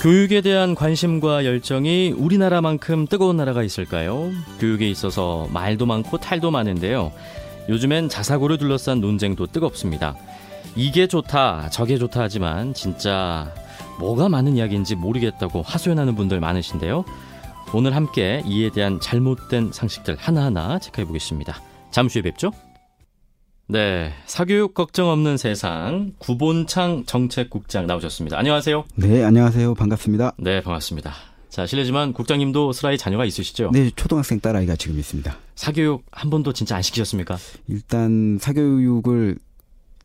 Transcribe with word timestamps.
교육에 0.00 0.40
대한 0.40 0.74
관심과 0.74 1.44
열정이 1.44 2.14
우리나라만큼 2.16 3.06
뜨거운 3.06 3.36
나라가 3.36 3.62
있을까요? 3.62 4.30
교육에 4.58 4.88
있어서 4.88 5.46
말도 5.52 5.84
많고 5.84 6.16
탈도 6.16 6.50
많은데요. 6.50 7.12
요즘엔 7.68 8.08
자사고를 8.08 8.56
둘러싼 8.56 9.02
논쟁도 9.02 9.48
뜨겁습니다. 9.48 10.16
이게 10.74 11.06
좋다, 11.06 11.68
저게 11.68 11.98
좋다 11.98 12.22
하지만 12.22 12.72
진짜 12.72 13.52
뭐가 13.98 14.30
많은 14.30 14.56
이야기인지 14.56 14.94
모르겠다고 14.94 15.60
하소연하는 15.60 16.14
분들 16.14 16.40
많으신데요. 16.40 17.04
오늘 17.74 17.94
함께 17.94 18.42
이에 18.46 18.70
대한 18.70 19.00
잘못된 19.00 19.70
상식들 19.70 20.16
하나하나 20.18 20.78
체크해 20.78 21.06
보겠습니다. 21.06 21.60
잠시 21.90 22.20
후에 22.20 22.30
뵙죠. 22.30 22.52
네, 23.70 24.12
사교육 24.26 24.74
걱정 24.74 25.10
없는 25.10 25.36
세상 25.36 26.12
구본창 26.18 27.04
정책국장 27.06 27.86
나오셨습니다. 27.86 28.36
안녕하세요. 28.36 28.84
네, 28.96 29.22
안녕하세요. 29.22 29.74
반갑습니다. 29.76 30.32
네, 30.38 30.60
반갑습니다. 30.60 31.12
자, 31.50 31.66
실례지만 31.66 32.12
국장님도 32.12 32.72
슬라이 32.72 32.98
자녀가 32.98 33.24
있으시죠? 33.24 33.70
네, 33.72 33.92
초등학생 33.94 34.40
딸아이가 34.40 34.74
지금 34.74 34.98
있습니다. 34.98 35.36
사교육 35.54 36.04
한 36.10 36.30
번도 36.30 36.52
진짜 36.52 36.74
안 36.74 36.82
시키셨습니까? 36.82 37.38
일단 37.68 38.38
사교육을 38.40 39.38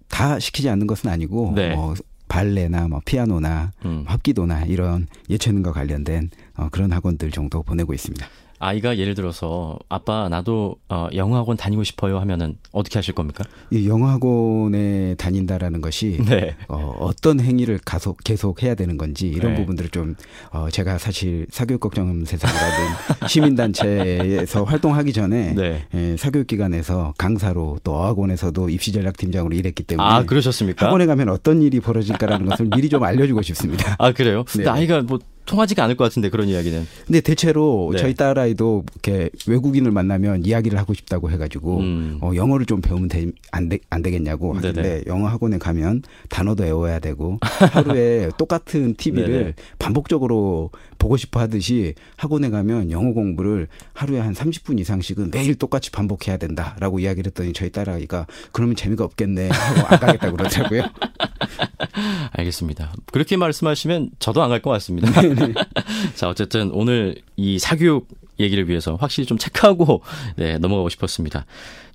다 0.10 0.38
시키지 0.40 0.70
않는 0.70 0.86
것은 0.86 1.10
아니고 1.10 1.54
네. 1.56 1.74
뭐 1.74 1.96
발레나 2.28 2.88
뭐 2.88 3.02
피아노나 3.04 3.72
음. 3.84 4.04
합기도나 4.06 4.66
이런 4.66 5.08
예체능과 5.28 5.72
관련된 5.72 6.30
어, 6.56 6.70
그런 6.72 6.92
학원들 6.92 7.32
정도 7.32 7.64
보내고 7.64 7.96
있습니다. 7.96 8.28
아이가 8.60 8.98
예를 8.98 9.16
들어서 9.16 9.78
아빠 9.90 10.30
나도 10.30 10.78
어, 10.90 11.08
영어학원 11.14 11.58
다니고 11.58 11.84
싶어요 11.84 12.20
하면은 12.20 12.58
어떻게 12.72 12.98
하실 12.98 13.14
겁니까? 13.14 13.44
이 13.72 13.88
영어학원에 13.88 15.16
다닌다라는 15.16 15.82
것이 15.82 16.18
네. 16.28 16.56
어, 16.68 16.96
어떤 17.00 17.40
행위를 17.40 17.80
가속 17.84 18.18
계속 18.24 18.64
해야 18.64 18.76
되는 18.76 18.98
건지 18.98 19.28
이런 19.28 19.54
네. 19.54 19.60
부분들을 19.60 19.90
좀 19.90 20.16
어, 20.52 20.70
제가 20.70 20.98
사실 20.98 21.46
사교육 21.50 21.82
걱정 21.82 22.24
세상이라든 22.26 23.28
시민단체에서 23.28 24.64
활동하기 24.64 25.14
전에 25.14 25.54
네. 25.54 25.86
예, 25.94 26.18
사교육기관에서 26.18 27.14
강사로 27.18 27.80
또 27.84 27.96
어학원에서도 27.96 28.70
입시전략팀장으로 28.70 29.56
일했기 29.56 29.84
때문에 29.84 30.08
아 30.08 30.24
그러셨습니까? 30.24 30.88
학원에 30.88 31.06
가면 31.06 31.30
어떤 31.30 31.62
일이 31.62 31.80
벌어질까라는 31.80 32.46
것을 32.48 32.68
미리 32.68 32.90
좀 32.90 33.04
알려주고 33.04 33.42
싶습니다. 33.42 33.96
아 34.00 34.12
그래요? 34.12 34.44
근데 34.48 34.66
네. 34.66 34.70
아이가 34.70 35.02
뭐 35.02 35.20
통하지가 35.46 35.84
않을 35.84 35.96
것 35.96 36.04
같은데 36.06 36.30
그런 36.30 36.48
이야기는. 36.48 36.88
근데 37.06 37.22
대체로 37.22 37.90
네. 37.94 38.00
저희 38.00 38.14
딸아이도 38.14 38.86
이렇게 38.94 39.30
외국인을 39.48 39.92
만나면 39.92 40.46
이야기를 40.46 40.78
하고 40.78 40.94
싶다고 40.94 41.32
해가지고 41.32 41.80
음. 41.80 42.20
어, 42.22 42.32
영어를 42.36 42.66
좀 42.66 42.82
배우면 42.82 43.08
되, 43.08 43.28
안, 43.52 43.70
되, 43.70 43.80
안 43.90 44.02
되겠냐고 44.02 44.54
하는데 44.56 44.82
네네. 44.82 45.04
영어 45.08 45.28
학원에 45.28 45.58
가면 45.58 46.04
단어도 46.30 46.64
외워야 46.64 47.00
되고 47.00 47.40
하루에 47.42 48.30
똑같은 48.38 48.96
TV를 48.96 49.54
반복적으로 49.80 50.72
보고 50.98 51.18
싶어 51.18 51.40
하듯이 51.40 51.94
학원에 52.18 52.50
가면 52.50 52.92
영어 52.92 53.14
공부를 53.14 53.68
하루에 53.94 54.20
한 54.20 54.34
30분 54.34 54.80
이상씩은 54.80 55.32
매일 55.32 55.56
똑같이 55.56 55.92
반복해야 55.92 56.38
된다라고 56.38 57.00
이야기를 57.00 57.28
했더니 57.28 57.54
저희 57.54 57.70
딸아이가 57.70 58.26
그러면 58.52 58.76
재미가 58.76 59.04
없겠네 59.04 59.50
하고 59.50 59.88
안 59.88 60.00
가겠다고 60.00 60.38
그러더라고요. 60.38 60.84
알겠습니다. 62.34 62.94
그렇게 63.12 63.38
말씀하시면 63.38 64.12
저도 64.20 64.44
안 64.44 64.50
갈 64.50 64.62
것 64.62 64.70
같습니다. 64.72 65.10
자, 66.16 66.30
어쨌든 66.30 66.72
오늘 66.72 67.16
이 67.36 67.60
사교육 67.60 68.08
얘기를 68.40 68.68
위해서 68.68 68.96
확실히 68.96 69.26
좀 69.26 69.38
체크하고 69.38 70.02
네, 70.36 70.58
넘어가고 70.58 70.90
싶었습니다. 70.90 71.46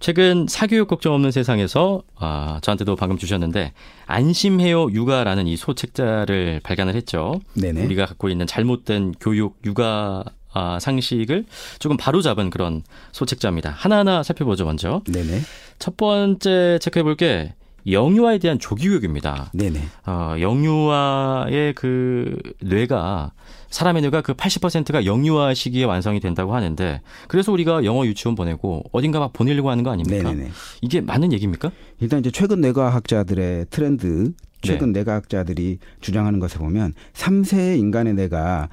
최근 0.00 0.46
사교육 0.48 0.88
걱정 0.88 1.12
없는 1.14 1.30
세상에서 1.30 2.02
아, 2.16 2.58
저한테도 2.62 2.96
방금 2.96 3.18
주셨는데 3.18 3.72
안심해요 4.06 4.90
육아라는 4.92 5.46
이 5.46 5.56
소책자를 5.56 6.60
발간을 6.62 6.94
했죠. 6.94 7.40
네네. 7.54 7.84
우리가 7.84 8.06
갖고 8.06 8.28
있는 8.30 8.46
잘못된 8.46 9.14
교육 9.20 9.58
육아 9.66 10.24
아, 10.52 10.78
상식을 10.80 11.44
조금 11.78 11.96
바로잡은 11.96 12.50
그런 12.50 12.82
소책자입니다. 13.12 13.70
하나하나 13.70 14.22
살펴보죠, 14.22 14.64
먼저. 14.64 15.02
네네. 15.06 15.42
첫 15.78 15.96
번째 15.96 16.78
체크해 16.80 17.02
볼 17.02 17.14
게 17.16 17.52
영유아에 17.86 18.38
대한 18.38 18.58
조기교육입니다. 18.58 19.50
네네. 19.54 19.80
어, 20.06 20.36
영유아의 20.38 21.74
그 21.74 22.36
뇌가 22.60 23.32
사람의 23.70 24.02
뇌가 24.02 24.22
그 24.22 24.34
80%가 24.34 25.04
영유아 25.04 25.54
시기에 25.54 25.84
완성이 25.84 26.20
된다고 26.20 26.54
하는데 26.54 27.00
그래서 27.28 27.52
우리가 27.52 27.84
영어 27.84 28.04
유치원 28.04 28.34
보내고 28.34 28.84
어딘가 28.92 29.20
막 29.20 29.32
보내려고 29.32 29.70
하는 29.70 29.84
거 29.84 29.90
아닙니까? 29.90 30.30
네네네. 30.30 30.50
이게 30.82 31.00
맞는 31.00 31.32
얘기입니까? 31.32 31.70
일단 32.00 32.20
이제 32.20 32.30
최근 32.30 32.60
뇌과학자들의 32.60 33.66
트렌드 33.70 34.32
최근 34.62 34.92
네. 34.92 35.00
뇌과학자들이 35.00 35.78
주장하는 36.00 36.38
것에 36.38 36.58
보면 36.58 36.92
3세 37.14 37.78
인간의 37.78 38.14
뇌가 38.14 38.68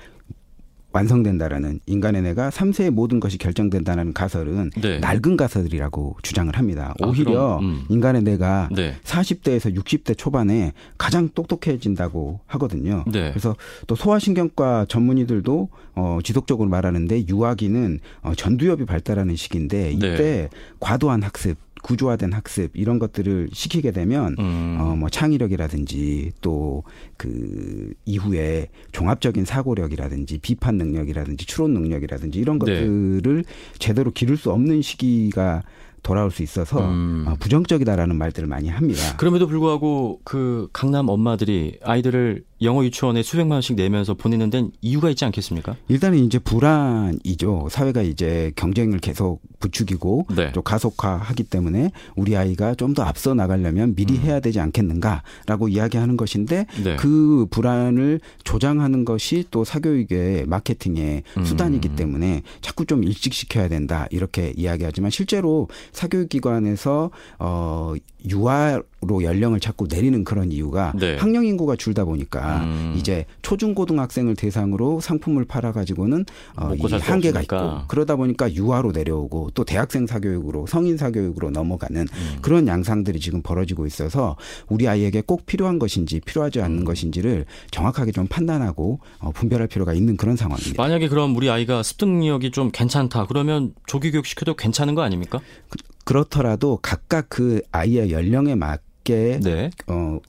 완성된다라는 0.97 1.80
인간의 1.85 2.24
뇌가 2.24 2.50
3세의 2.50 2.90
모든 2.90 3.19
것이 3.19 3.38
결정된다는 3.38 4.13
가설은 4.13 4.72
네. 4.81 4.97
낡은 5.00 5.38
가설이라고 5.38 6.18
주장을 6.24 6.56
합니다. 6.58 6.96
아, 7.00 7.06
오히려 7.06 7.58
아, 7.58 7.59
음. 7.59 7.85
인간의 7.90 8.24
뇌가 8.24 8.69
네. 8.72 8.96
40대에서 9.03 9.75
60대 9.75 10.18
초반에 10.18 10.74
가장 10.97 11.30
똑똑해진다고 11.30 12.40
하거든요. 12.47 13.03
네. 13.07 13.30
그래서 13.30 13.56
또 13.86 13.96
소아신경과 13.96 14.86
전문의들도 14.90 15.69
어, 15.96 16.19
지속적으로 16.24 16.68
말하는데 16.69 17.28
유아기는 17.28 18.00
어, 18.24 18.34
전두엽이 18.36 18.86
발달하는 18.86 19.36
시기인데 19.36 19.91
이때 19.91 20.18
네. 20.18 20.50
과도한 20.80 21.22
학습 21.22 21.57
구조화된 21.88 22.34
학습 22.34 22.72
이런 22.75 23.00
것들을 23.00 23.50
시키게 23.53 23.92
되면 23.92 24.36
음. 24.40 24.78
어뭐 24.80 25.09
창의력이라든지 25.09 26.34
또 26.42 26.84
그 27.18 27.94
이후에 28.06 28.68
종합적인 28.92 29.46
사고력이라든지 29.46 30.40
비판 30.40 30.75
능력이라든지 30.78 31.46
추론 31.46 31.74
능력이라든지 31.74 32.40
이런 32.40 32.59
네. 32.59 32.80
것들을 32.80 33.44
제대로 33.80 34.12
기를 34.12 34.38
수 34.38 34.52
없는 34.52 34.81
시기가 34.81 35.64
돌아올 36.03 36.31
수 36.31 36.44
있어서 36.44 36.88
음. 36.88 37.25
어, 37.28 37.36
부정적이다라는 37.40 38.16
말들을 38.16 38.48
많이 38.48 38.69
합니다. 38.69 39.18
그럼에도 39.18 39.48
불구하고 39.48 40.22
그 40.24 40.69
강남 40.72 41.09
엄마들이 41.09 41.80
아이들을 41.84 42.44
영어 42.62 42.84
유치원에 42.84 43.23
수백만 43.23 43.57
원씩 43.57 43.75
내면서 43.75 44.16
보내는 44.16 44.50
데는 44.50 44.72
이유가 44.81 45.09
있지 45.09 45.23
않겠습니까? 45.25 45.75
일단은 45.88 46.18
이제 46.19 46.40
불안이죠. 46.40 47.68
사회가 47.69 48.01
이제 48.01 48.51
경쟁을 48.56 49.00
계속 49.00 49.41
부추기고 49.59 50.28
네. 50.35 50.51
또 50.53 50.62
가속화하기 50.62 51.44
때문에 51.44 51.91
우리 52.16 52.35
아이가 52.35 52.73
좀 52.75 52.97
더 52.97 53.03
앞서 53.03 53.35
나가려면 53.35 53.94
미리 53.94 54.16
음. 54.16 54.22
해야 54.22 54.40
되지 54.40 54.59
않겠는가라고 54.59 55.68
이야기하는 55.68 56.18
것인데 56.18 56.66
네. 56.84 56.95
그 56.95 57.45
불안을 57.51 58.22
조장하는 58.44 59.06
것이 59.06 59.45
또 59.51 59.63
사교육의 59.63 60.47
마케팅의 60.47 61.24
음. 61.38 61.45
수단이기 61.45 61.89
때문에 61.89 62.41
자꾸 62.62 62.85
좀 62.85 63.03
일찍 63.03 63.34
시켜야 63.34 63.68
된다 63.68 64.07
이렇게 64.09 64.51
이야기하지만 64.56 65.12
실제로 65.12 65.68
사교육기관에서 65.91 67.12
어 67.38 67.94
유아로 68.26 69.24
연령을 69.24 69.60
자꾸 69.60 69.88
내리는 69.90 70.24
그런 70.24 70.52
이유가 70.52 70.92
네. 70.96 71.18
학령 71.18 71.46
인구가 71.46 71.76
줄다 71.76 72.06
보니까 72.06 72.64
음. 72.64 72.96
이제 72.98 73.26
초중고등학생을 73.42 74.36
대상으로 74.36 75.00
상품을 75.00 75.46
팔아 75.46 75.72
가지고는 75.72 76.26
어, 76.56 76.74
이 76.74 76.82
한계가 76.82 77.42
있고 77.44 77.82
그러다 77.88 78.16
보니까 78.16 78.52
유아로 78.54 78.92
내려오고 78.92 79.52
또 79.54 79.64
대학생 79.64 80.08
사교육으로 80.08 80.66
성인 80.68 80.98
사교육으로 80.98 81.52
넘어가는 81.52 82.02
음. 82.02 82.38
그런 82.42 82.68
양상들이 82.68 83.20
지금 83.20 83.42
벌어지고 83.42 83.86
있어서 83.86 84.36
우리 84.68 84.88
아이에게 84.88 85.22
꼭 85.22 85.46
필요한 85.46 85.80
것인지 85.80 86.20
필요하지 86.20 86.62
않는 86.62 86.80
음. 86.80 86.86
것인지를 86.86 87.46
정확하게 87.72 88.12
좀 88.12 88.28
판단하고 88.28 89.00
어, 89.20 89.32
분별할 89.32 89.68
필요가 89.68 89.94
있는 89.94 90.18
그런 90.18 90.36
상황입니다. 90.36 90.82
만약에 90.82 91.08
그럼 91.08 91.36
우리 91.36 91.50
아이가 91.50 91.84
습득력이 91.84 92.52
좀 92.52 92.72
괜찮다 92.72 93.28
그러면 93.28 93.74
조기 93.86 94.12
교육 94.12 94.25
시켜도 94.25 94.56
괜찮은 94.56 94.96
거 94.96 95.04
아닙니까? 95.04 95.40
그, 95.70 95.78
그렇더라도 96.07 96.80
각각 96.81 97.25
그 97.27 97.62
아이의 97.74 98.12
연령에 98.13 98.56
맞게 98.56 99.42
네. 99.44 99.69
어 99.88 100.19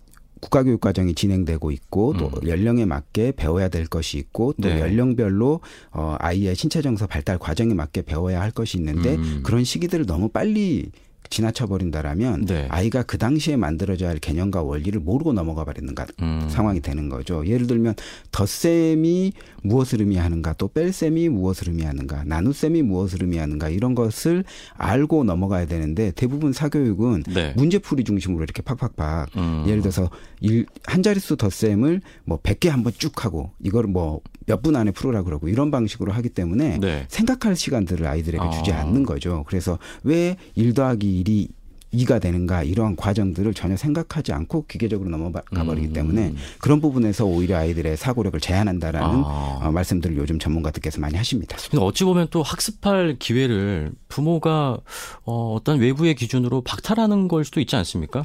국가교육 0.40 0.80
과정이 0.80 1.14
진행되고 1.14 1.70
있고 1.70 2.14
또 2.16 2.26
음. 2.26 2.48
연령에 2.48 2.84
맞게 2.84 3.32
배워야 3.36 3.68
될 3.68 3.86
것이 3.86 4.18
있고 4.18 4.54
또 4.60 4.68
네. 4.68 4.80
연령별로 4.80 5.60
어 5.92 6.16
아이의 6.18 6.56
신체 6.56 6.82
정서 6.82 7.06
발달 7.06 7.38
과정에 7.38 7.74
맞게 7.74 8.02
배워야 8.02 8.40
할 8.40 8.50
것이 8.50 8.76
있는데 8.76 9.14
음. 9.14 9.40
그런 9.44 9.62
시기들을 9.62 10.06
너무 10.06 10.28
빨리 10.28 10.90
지나쳐 11.30 11.66
버린다라면 11.66 12.46
네. 12.46 12.66
아이가 12.70 13.02
그 13.02 13.18
당시에 13.18 13.56
만들어져야 13.56 14.10
할 14.10 14.18
개념과 14.18 14.62
원리를 14.62 14.98
모르고 15.00 15.32
넘어가 15.32 15.64
버리는 15.64 15.94
음. 16.22 16.48
상황이 16.50 16.80
되는 16.80 17.08
거죠. 17.08 17.46
예를 17.46 17.66
들면 17.66 17.94
덧셈이 18.32 19.32
무엇을 19.62 20.00
의미하는가, 20.00 20.54
또 20.54 20.68
뺄셈이 20.68 21.28
무엇을 21.28 21.68
의미하는가, 21.68 22.24
나눗셈이 22.24 22.82
무엇을 22.82 23.22
의미하는가 23.22 23.68
이런 23.68 23.94
것을 23.94 24.44
알고 24.76 25.24
넘어가야 25.24 25.66
되는데 25.66 26.12
대부분 26.12 26.52
사교육은 26.52 27.24
네. 27.34 27.52
문제풀이 27.56 28.04
중심으로 28.04 28.44
이렇게 28.44 28.62
팍팍팍 28.62 29.36
음. 29.36 29.64
예를 29.66 29.82
들어서 29.82 30.10
일, 30.40 30.66
한 30.84 31.02
자릿수 31.02 31.36
덧셈을 31.36 32.00
뭐 32.24 32.38
100개 32.40 32.68
한번 32.68 32.92
쭉 32.96 33.24
하고 33.24 33.50
이걸 33.62 33.84
뭐 33.86 34.20
몇 34.48 34.62
분 34.62 34.74
안에 34.76 34.90
풀으라 34.92 35.22
그러고 35.22 35.48
이런 35.48 35.70
방식으로 35.70 36.10
하기 36.12 36.30
때문에 36.30 36.78
네. 36.80 37.04
생각할 37.08 37.54
시간들을 37.54 38.06
아이들에게 38.06 38.42
주지 38.50 38.72
아. 38.72 38.80
않는 38.80 39.04
거죠. 39.04 39.44
그래서 39.46 39.78
왜 40.02 40.36
일 40.54 40.72
더하기 40.74 41.17
일이 41.18 41.48
이가 41.90 42.18
되는가 42.18 42.64
이러한 42.64 42.96
과정들을 42.96 43.54
전혀 43.54 43.76
생각하지 43.76 44.32
않고 44.32 44.66
기계적으로 44.66 45.08
넘어가 45.08 45.40
버리기 45.50 45.88
음. 45.88 45.92
때문에 45.94 46.34
그런 46.58 46.80
부분에서 46.80 47.24
오히려 47.24 47.56
아이들의 47.56 47.96
사고력을 47.96 48.38
제한한다라는 48.40 49.22
아. 49.24 49.60
어, 49.62 49.72
말씀들을 49.72 50.16
요즘 50.18 50.38
전문가들께서 50.38 51.00
많이 51.00 51.16
하십니다. 51.16 51.56
어찌 51.78 52.04
보면 52.04 52.28
또 52.30 52.42
학습할 52.42 53.16
기회를 53.18 53.92
부모가 54.08 54.78
어, 55.24 55.54
어떤 55.54 55.78
외부의 55.78 56.14
기준으로 56.14 56.60
박탈하는 56.60 57.26
걸 57.26 57.44
수도 57.44 57.60
있지 57.60 57.74
않습니까? 57.76 58.24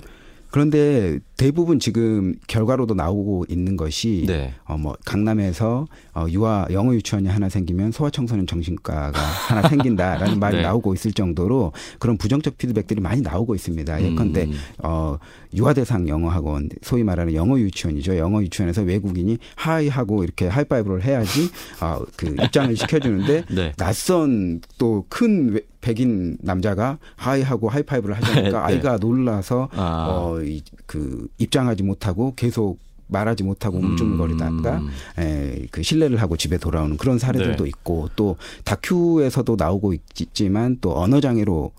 그런데 0.53 1.17
대부분 1.35 1.79
지금 1.79 2.35
결과로도 2.45 2.93
나오고 2.93 3.45
있는 3.49 3.75
것이 3.75 4.25
네. 4.27 4.53
어 4.65 4.75
뭐 4.75 4.95
강남에서 5.03 5.87
어 6.13 6.25
유아 6.29 6.67
영어 6.71 6.93
유치원이 6.93 7.27
하나 7.27 7.49
생기면 7.49 7.91
소아청소년 7.91 8.45
정신과가 8.45 9.19
하나 9.19 9.67
생긴다라는 9.67 10.37
말이 10.39 10.57
네. 10.57 10.61
나오고 10.61 10.93
있을 10.93 11.11
정도로 11.11 11.73
그런 11.97 12.17
부정적 12.17 12.59
피드백들이 12.59 13.01
많이 13.01 13.21
나오고 13.21 13.55
있습니다. 13.55 14.03
예컨대 14.03 14.43
음. 14.43 14.53
어 14.83 15.17
유아 15.55 15.73
대상 15.73 16.07
영어 16.07 16.29
학원 16.29 16.69
소위 16.83 17.03
말하는 17.03 17.33
영어 17.33 17.57
유치원이죠. 17.57 18.17
영어 18.17 18.39
유치원에서 18.43 18.83
외국인이 18.83 19.39
hi 19.55 19.87
하고 19.87 20.23
이렇게 20.23 20.47
하이파이브를 20.47 21.03
해야지 21.03 21.49
어그 21.81 22.35
입장을 22.43 22.77
시켜 22.77 22.99
주는데 22.99 23.43
네. 23.49 23.73
낯선 23.77 24.61
또 24.77 25.03
큰 25.09 25.59
백인 25.83 26.37
남자가 26.41 26.97
하이하고 27.17 27.69
하이파이브를 27.69 28.15
하자니까 28.15 28.49
네. 28.49 28.57
아이가 28.57 28.97
놀라서 28.97 29.69
아. 29.73 30.07
어그 30.09 31.27
입장하지 31.37 31.83
못하고 31.83 32.33
계속 32.35 32.79
말하지 33.07 33.43
못하고 33.43 33.77
움찔거리다가 33.77 34.77
음. 34.79 34.89
에, 35.19 35.67
그 35.69 35.83
신뢰를 35.83 36.21
하고 36.21 36.37
집에 36.37 36.57
돌아오는 36.57 36.97
그런 36.97 37.19
사례들도 37.19 37.65
네. 37.65 37.69
있고 37.69 38.09
또 38.15 38.37
다큐에서도 38.63 39.55
나오고 39.55 39.93
있지만 39.93 40.77
또 40.81 40.97
언어 40.97 41.19
장애로 41.19 41.73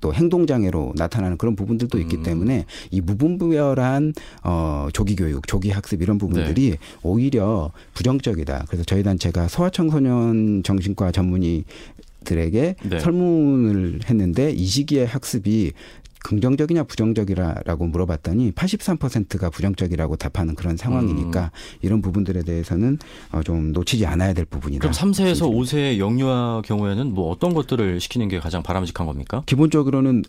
또 0.00 0.12
행동 0.12 0.46
장애로 0.46 0.92
나타나는 0.96 1.38
그런 1.38 1.56
부분들도 1.56 1.98
있기 2.00 2.16
음. 2.16 2.22
때문에 2.22 2.66
이 2.90 3.00
무분별한 3.00 4.12
어 4.42 4.88
조기 4.92 5.16
교육, 5.16 5.46
조기 5.46 5.70
학습 5.70 6.02
이런 6.02 6.18
부분들이 6.18 6.72
네. 6.72 6.78
오히려 7.02 7.70
부정적이다. 7.94 8.66
그래서 8.66 8.84
저희 8.84 9.02
단체가 9.02 9.48
소아청소년 9.48 10.62
정신과 10.62 11.12
전문의 11.12 11.64
들에게 12.24 12.76
네. 12.82 12.98
설문을 12.98 14.00
했는데 14.08 14.50
이 14.50 14.66
시기에 14.66 15.04
학습이 15.04 15.72
긍정적이냐 16.24 16.84
부정적이라고 16.84 17.86
물어봤더니 17.86 18.52
83%가 18.52 19.50
부정적이라고 19.50 20.16
답하는 20.16 20.54
그런 20.54 20.76
상황이니까 20.76 21.44
음. 21.44 21.78
이런 21.82 22.00
부분들에 22.00 22.42
대해서는 22.42 22.98
어, 23.30 23.42
좀 23.42 23.72
놓치지 23.72 24.06
않아야 24.06 24.32
될 24.32 24.46
부분이다. 24.46 24.80
그럼 24.80 24.92
3세에서 24.92 25.50
5세 25.52 25.98
영유아 25.98 26.62
경우에는 26.64 27.12
뭐 27.12 27.30
어떤 27.30 27.52
것들을 27.52 28.00
시키는 28.00 28.28
게 28.28 28.40
가장 28.40 28.62
바람직한 28.62 29.06
겁니까? 29.06 29.42
기본적으로는 29.44 30.22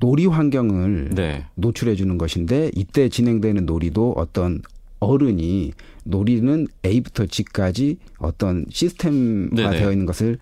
놀이 0.00 0.26
환경을 0.26 1.10
네. 1.14 1.44
노출해 1.54 1.94
주는 1.96 2.16
것인데 2.16 2.70
이때 2.74 3.10
진행되는 3.10 3.66
놀이도 3.66 4.14
어떤 4.16 4.62
어른이 5.00 5.72
놀이는 6.04 6.66
A부터 6.84 7.26
G까지 7.26 7.98
어떤 8.18 8.64
시스템화되어 8.70 9.92
있는 9.92 10.06
것을 10.06 10.38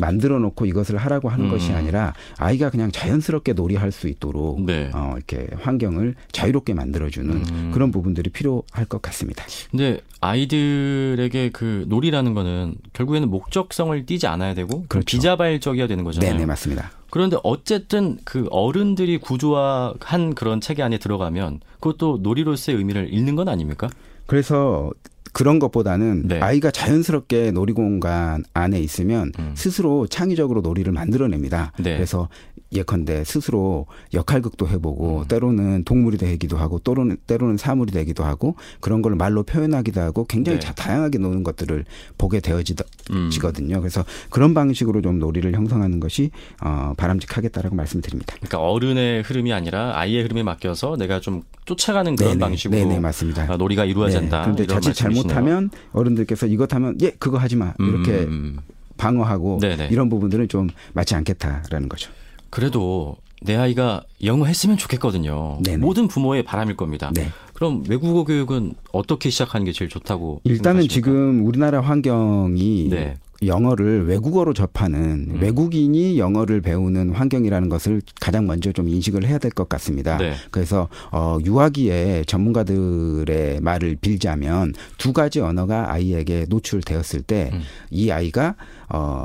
만들어 0.00 0.38
놓고 0.38 0.66
이것을 0.66 0.96
하라고 0.96 1.28
하는 1.28 1.46
음. 1.46 1.50
것이 1.50 1.72
아니라 1.72 2.12
아이가 2.38 2.70
그냥 2.70 2.90
자연스럽게 2.90 3.52
놀이할 3.52 3.92
수 3.92 4.08
있도록 4.08 4.62
네. 4.62 4.90
어, 4.94 5.14
이렇게 5.16 5.48
환경을 5.60 6.14
자유롭게 6.32 6.74
만들어주는 6.74 7.30
음. 7.30 7.70
그런 7.72 7.90
부분들이 7.90 8.30
필요할 8.30 8.84
것 8.88 9.02
같습니다. 9.02 9.44
근데 9.70 10.00
아이들에게 10.20 11.50
그 11.50 11.84
놀이라는 11.88 12.34
거는 12.34 12.74
결국에는 12.92 13.28
목적성을 13.30 14.04
띠지 14.06 14.26
않아야 14.26 14.54
되고 14.54 14.84
그렇죠. 14.88 15.04
비자발적이어야 15.04 15.86
되는 15.86 16.04
거잖아요. 16.04 16.34
네, 16.36 16.46
맞습니다. 16.46 16.90
그런데 17.10 17.36
어쨌든 17.42 18.18
그 18.24 18.46
어른들이 18.50 19.18
구조화한 19.18 20.34
그런 20.34 20.60
체계 20.60 20.82
안에 20.82 20.98
들어가면 20.98 21.60
그것도 21.80 22.20
놀이로서의 22.22 22.78
의미를 22.78 23.12
잃는 23.12 23.34
건 23.34 23.48
아닙니까? 23.48 23.88
그래서 24.26 24.90
그런 25.32 25.58
것보다는 25.58 26.28
네. 26.28 26.40
아이가 26.40 26.70
자연스럽게 26.70 27.52
놀이공간 27.52 28.44
안에 28.54 28.80
있으면 28.80 29.32
음. 29.38 29.52
스스로 29.54 30.06
창의적으로 30.06 30.60
놀이를 30.60 30.92
만들어냅니다. 30.92 31.72
네. 31.78 31.94
그래서 31.94 32.28
예컨대 32.72 33.24
스스로 33.24 33.86
역할극도 34.14 34.68
해보고 34.68 35.20
음. 35.20 35.28
때로는 35.28 35.84
동물이 35.84 36.18
되기도 36.18 36.56
하고 36.56 36.78
또는 36.78 37.16
때로는 37.26 37.56
사물이 37.56 37.90
되기도 37.92 38.24
하고 38.24 38.54
그런 38.80 39.02
걸 39.02 39.16
말로 39.16 39.42
표현하기도 39.42 40.00
하고 40.00 40.24
굉장히 40.24 40.60
네. 40.60 40.72
다양하게 40.74 41.18
노는 41.18 41.42
것들을 41.42 41.84
보게 42.16 42.40
되어지거든요. 42.40 43.76
음. 43.76 43.80
그래서 43.80 44.04
그런 44.30 44.54
방식으로 44.54 45.02
좀 45.02 45.18
놀이를 45.18 45.54
형성하는 45.54 45.98
것이 45.98 46.30
어, 46.62 46.94
바람직하겠다라고 46.96 47.74
말씀드립니다. 47.74 48.36
그러니까 48.36 48.58
어른의 48.58 49.22
흐름이 49.22 49.52
아니라 49.52 49.98
아이의 49.98 50.22
흐름에 50.22 50.42
맡겨서 50.44 50.96
내가 50.96 51.20
좀 51.20 51.42
쫓아가는 51.64 52.14
그런 52.16 52.32
네네. 52.32 52.40
방식으로 52.40 52.80
네네, 52.80 53.00
맞습니다. 53.00 53.56
놀이가 53.56 53.84
이루어진다. 53.84 54.38
네. 54.38 54.42
그런데 54.42 54.66
자칫 54.66 54.94
잘못 54.94 55.19
하면 55.28 55.70
어른들께서 55.92 56.46
이것 56.46 56.72
하면 56.74 56.96
예 57.02 57.10
그거 57.10 57.38
하지 57.38 57.56
마 57.56 57.74
이렇게 57.78 58.12
음. 58.24 58.58
방어하고 58.96 59.58
네네. 59.60 59.88
이런 59.90 60.08
부분들은 60.08 60.48
좀 60.48 60.68
맞지 60.92 61.14
않겠다라는 61.14 61.88
거죠. 61.88 62.10
그래도 62.50 63.16
내 63.42 63.56
아이가 63.56 64.02
영어 64.22 64.44
했으면 64.44 64.76
좋겠거든요. 64.76 65.60
네네. 65.62 65.78
모든 65.78 66.08
부모의 66.08 66.42
바람일 66.42 66.76
겁니다. 66.76 67.10
네. 67.14 67.28
그럼 67.54 67.84
외국어 67.88 68.24
교육은 68.24 68.74
어떻게 68.92 69.30
시작하는 69.30 69.64
게 69.64 69.72
제일 69.72 69.88
좋다고? 69.88 70.40
일단은 70.44 70.82
생각하십니까? 70.82 70.94
지금 70.94 71.46
우리나라 71.46 71.80
환경이 71.80 72.88
네. 72.90 73.16
영어를 73.42 74.06
외국어로 74.06 74.52
접하는 74.52 75.26
음. 75.30 75.38
외국인이 75.40 76.18
영어를 76.18 76.60
배우는 76.60 77.10
환경이라는 77.12 77.68
것을 77.68 78.02
가장 78.20 78.46
먼저 78.46 78.72
좀 78.72 78.88
인식을 78.88 79.26
해야 79.26 79.38
될 79.38 79.50
것 79.50 79.68
같습니다. 79.68 80.16
네. 80.16 80.34
그래서 80.50 80.88
어 81.10 81.38
유아기에 81.44 82.24
전문가들의 82.26 83.60
말을 83.60 83.96
빌자면 84.00 84.72
두 84.98 85.12
가지 85.12 85.40
언어가 85.40 85.92
아이에게 85.92 86.46
노출되었을 86.48 87.22
때이 87.22 87.50
음. 87.52 88.12
아이가 88.12 88.54
어 88.88 89.24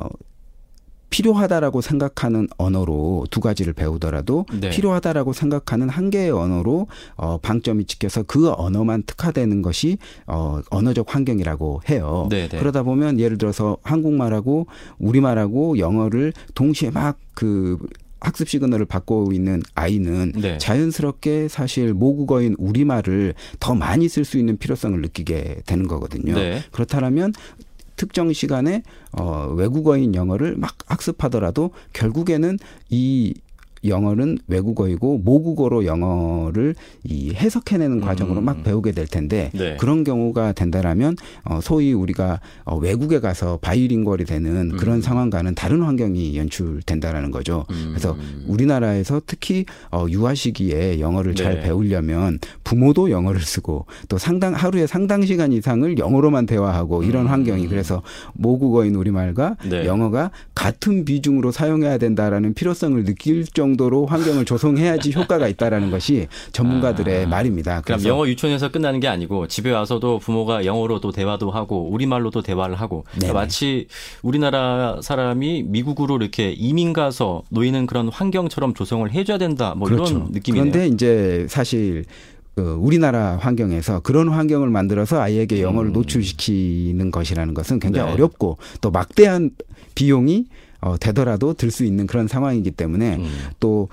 필요하다라고 1.10 1.82
생각하는 1.82 2.48
언어로 2.58 3.26
두 3.32 3.40
가지를 3.40 3.74
배우더라도 3.74 4.46
네. 4.60 4.70
필요하다라고 4.70 5.34
생각하는 5.34 5.90
한 5.90 6.10
개의 6.10 6.32
언어로 6.32 6.88
어 7.16 7.38
방점이 7.38 7.86
찍혀서 7.86 8.24
그 8.24 8.52
언어만 8.52 9.04
특화되는 9.04 9.62
것이 9.62 9.98
어 10.28 10.62
언어적 10.70 11.14
환경이라고 11.14 11.82
해요. 11.90 12.28
네네. 12.30 12.50
네. 12.50 12.60
그러다 12.60 12.84
보면 12.84 13.20
예를 13.20 13.38
들어서 13.38 13.78
한국말하고 13.84 14.68
우리말하고 15.00 15.80
영어를 15.80 16.34
동시에 16.54 16.92
막그 16.92 17.78
학습 18.26 18.50
시그널을 18.50 18.86
받고 18.86 19.32
있는 19.32 19.62
아이는 19.76 20.32
네. 20.36 20.58
자연스럽게 20.58 21.48
사실 21.48 21.94
모국어인 21.94 22.56
우리말을 22.58 23.36
더 23.60 23.76
많이 23.76 24.10
쓸 24.10 24.26
수 24.26 24.38
있는 24.38 24.58
필요성을 24.58 25.00
느끼게 25.00 25.62
되는 25.66 25.88
거거든요. 25.88 26.34
네. 26.34 26.62
그렇다면 26.72 27.34
특정 27.96 28.32
시간에 28.34 28.84
어 29.12 29.54
외국어인 29.56 30.16
영어를 30.16 30.56
막 30.58 30.76
학습하더라도 30.88 31.72
결국에는 31.94 32.58
이 32.90 33.34
영어는 33.88 34.40
외국어이고 34.48 35.20
모국어로 35.20 35.86
영어를 35.86 36.76
이 37.04 37.34
해석해내는 37.34 38.02
과정으로 38.02 38.40
음. 38.42 38.46
막 38.46 38.64
배우게 38.64 38.92
될 38.92 39.08
텐데 39.08 39.52
네. 39.54 39.78
그런 39.78 40.04
경우가 40.04 40.54
된다라면 40.54 41.16
어 41.44 41.60
소위 41.62 41.94
우리가 41.94 42.40
어 42.64 42.78
외국에 42.78 43.20
가서 43.20 43.58
바이링걸이 43.62 44.26
되는 44.26 44.72
음. 44.72 44.78
그런 44.78 45.02
상황과는 45.02 45.56
다른 45.56 45.82
환경이 45.82 46.38
연출된다라는 46.38 47.32
거죠. 47.32 47.66
음. 47.70 47.88
그래서 47.90 48.18
우리나라에서 48.48 49.22
특히 49.26 49.66
어 49.92 50.06
유아 50.10 50.34
시기에 50.36 51.00
영어를 51.00 51.36
네. 51.36 51.44
잘 51.44 51.62
배우려면 51.62 52.40
부모도 52.64 53.12
영어를 53.12 53.42
쓰고 53.42 53.86
또 54.10 54.18
상당 54.18 54.54
하루에 54.54 54.88
상당 54.88 55.26
시간 55.26 55.52
이상을 55.52 55.98
영어로만 55.98 56.46
대화하고 56.46 57.04
이런 57.04 57.26
음. 57.26 57.32
환경이 57.32 57.68
그래서 57.68 58.02
모국어인 58.34 58.96
우리말과 58.96 59.58
네. 59.70 59.86
영어가 59.86 60.32
같은 60.54 61.06
비중으로 61.06 61.52
사용해야 61.52 61.98
된다라는 61.98 62.54
필요성을 62.54 63.04
느낄 63.04 63.46
정도 63.46 63.75
정도로 63.76 64.06
환경을 64.06 64.46
조성해야지 64.46 65.12
효과가 65.16 65.48
있다라는 65.48 65.92
것이 65.92 66.28
전문가들의 66.52 67.26
아, 67.26 67.28
말입니다. 67.28 67.82
그럼 67.82 68.04
영어 68.06 68.28
유치원에서 68.28 68.72
끝나는 68.72 69.00
게 69.00 69.08
아니고 69.08 69.48
집에 69.48 69.72
와서도 69.72 70.20
부모가 70.20 70.66
영어로도 70.66 71.12
대화도 71.12 71.52
하고 71.52 71.90
우리말로도 71.92 72.42
대화를 72.42 72.76
하고 72.76 73.06
그러니까 73.12 73.34
마치 73.34 73.88
우리나라 74.22 75.00
사람이 75.02 75.64
미국으로 75.68 76.18
이렇게 76.18 76.52
이민 76.52 76.94
가서 76.94 77.44
놓이는 77.50 77.86
그런 77.86 78.10
환경처럼 78.10 78.74
조성을 78.74 79.10
해줘야 79.12 79.38
된다. 79.38 79.74
뭐 79.76 79.88
그렇죠. 79.88 80.16
이런 80.16 80.28
느낌이네요. 80.32 80.72
그런데 80.72 80.88
이제 80.94 81.46
사실 81.50 82.06
그 82.56 82.78
우리나라 82.80 83.38
환경에서 83.38 84.00
그런 84.00 84.30
환경을 84.30 84.70
만들어서 84.70 85.20
아이에게 85.20 85.62
영어를 85.62 85.92
음. 85.92 85.94
노출시키는 85.94 87.12
것이라는 87.12 87.54
것은 87.54 87.80
굉장히 87.80 88.08
네. 88.08 88.14
어렵고 88.14 88.58
또 88.80 88.92
막대한 88.92 89.52
비용이 89.94 90.46
어, 90.86 90.98
되더라도 90.98 91.54
들 91.54 91.72
수 91.72 91.84
있는 91.84 92.08
그런 92.08 92.28
상황이기 92.28 92.72
때문에 92.72 93.16
음. 93.18 93.28
또 93.60 93.90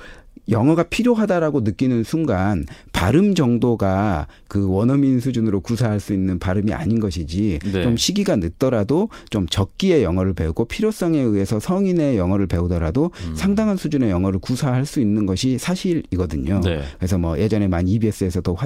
영어가 0.48 0.84
필요하다라고 0.84 1.60
느끼는 1.60 2.04
순간 2.04 2.66
발음 2.92 3.34
정도가 3.34 4.26
그 4.48 4.68
원어민 4.68 5.20
수준으로 5.20 5.60
구사할 5.60 6.00
수 6.00 6.12
있는 6.12 6.38
발음이 6.38 6.72
아닌 6.72 7.00
것이지 7.00 7.60
네. 7.64 7.82
좀 7.82 7.96
시기가 7.96 8.36
늦더라도 8.36 9.08
좀 9.30 9.46
적기의 9.46 10.02
영어를 10.02 10.34
배우고 10.34 10.66
필요성에 10.66 11.18
의해서 11.18 11.58
성인의 11.60 12.18
영어를 12.18 12.46
배우더라도 12.46 13.10
음. 13.26 13.34
상당한 13.34 13.76
수준의 13.76 14.10
영어를 14.10 14.38
구사할 14.40 14.84
수 14.84 15.00
있는 15.00 15.26
것이 15.26 15.58
사실이거든요. 15.58 16.60
네. 16.60 16.82
그래서 16.98 17.18
뭐 17.18 17.38
예전에 17.38 17.68
만 17.68 17.88
EBS에서도 17.88 18.56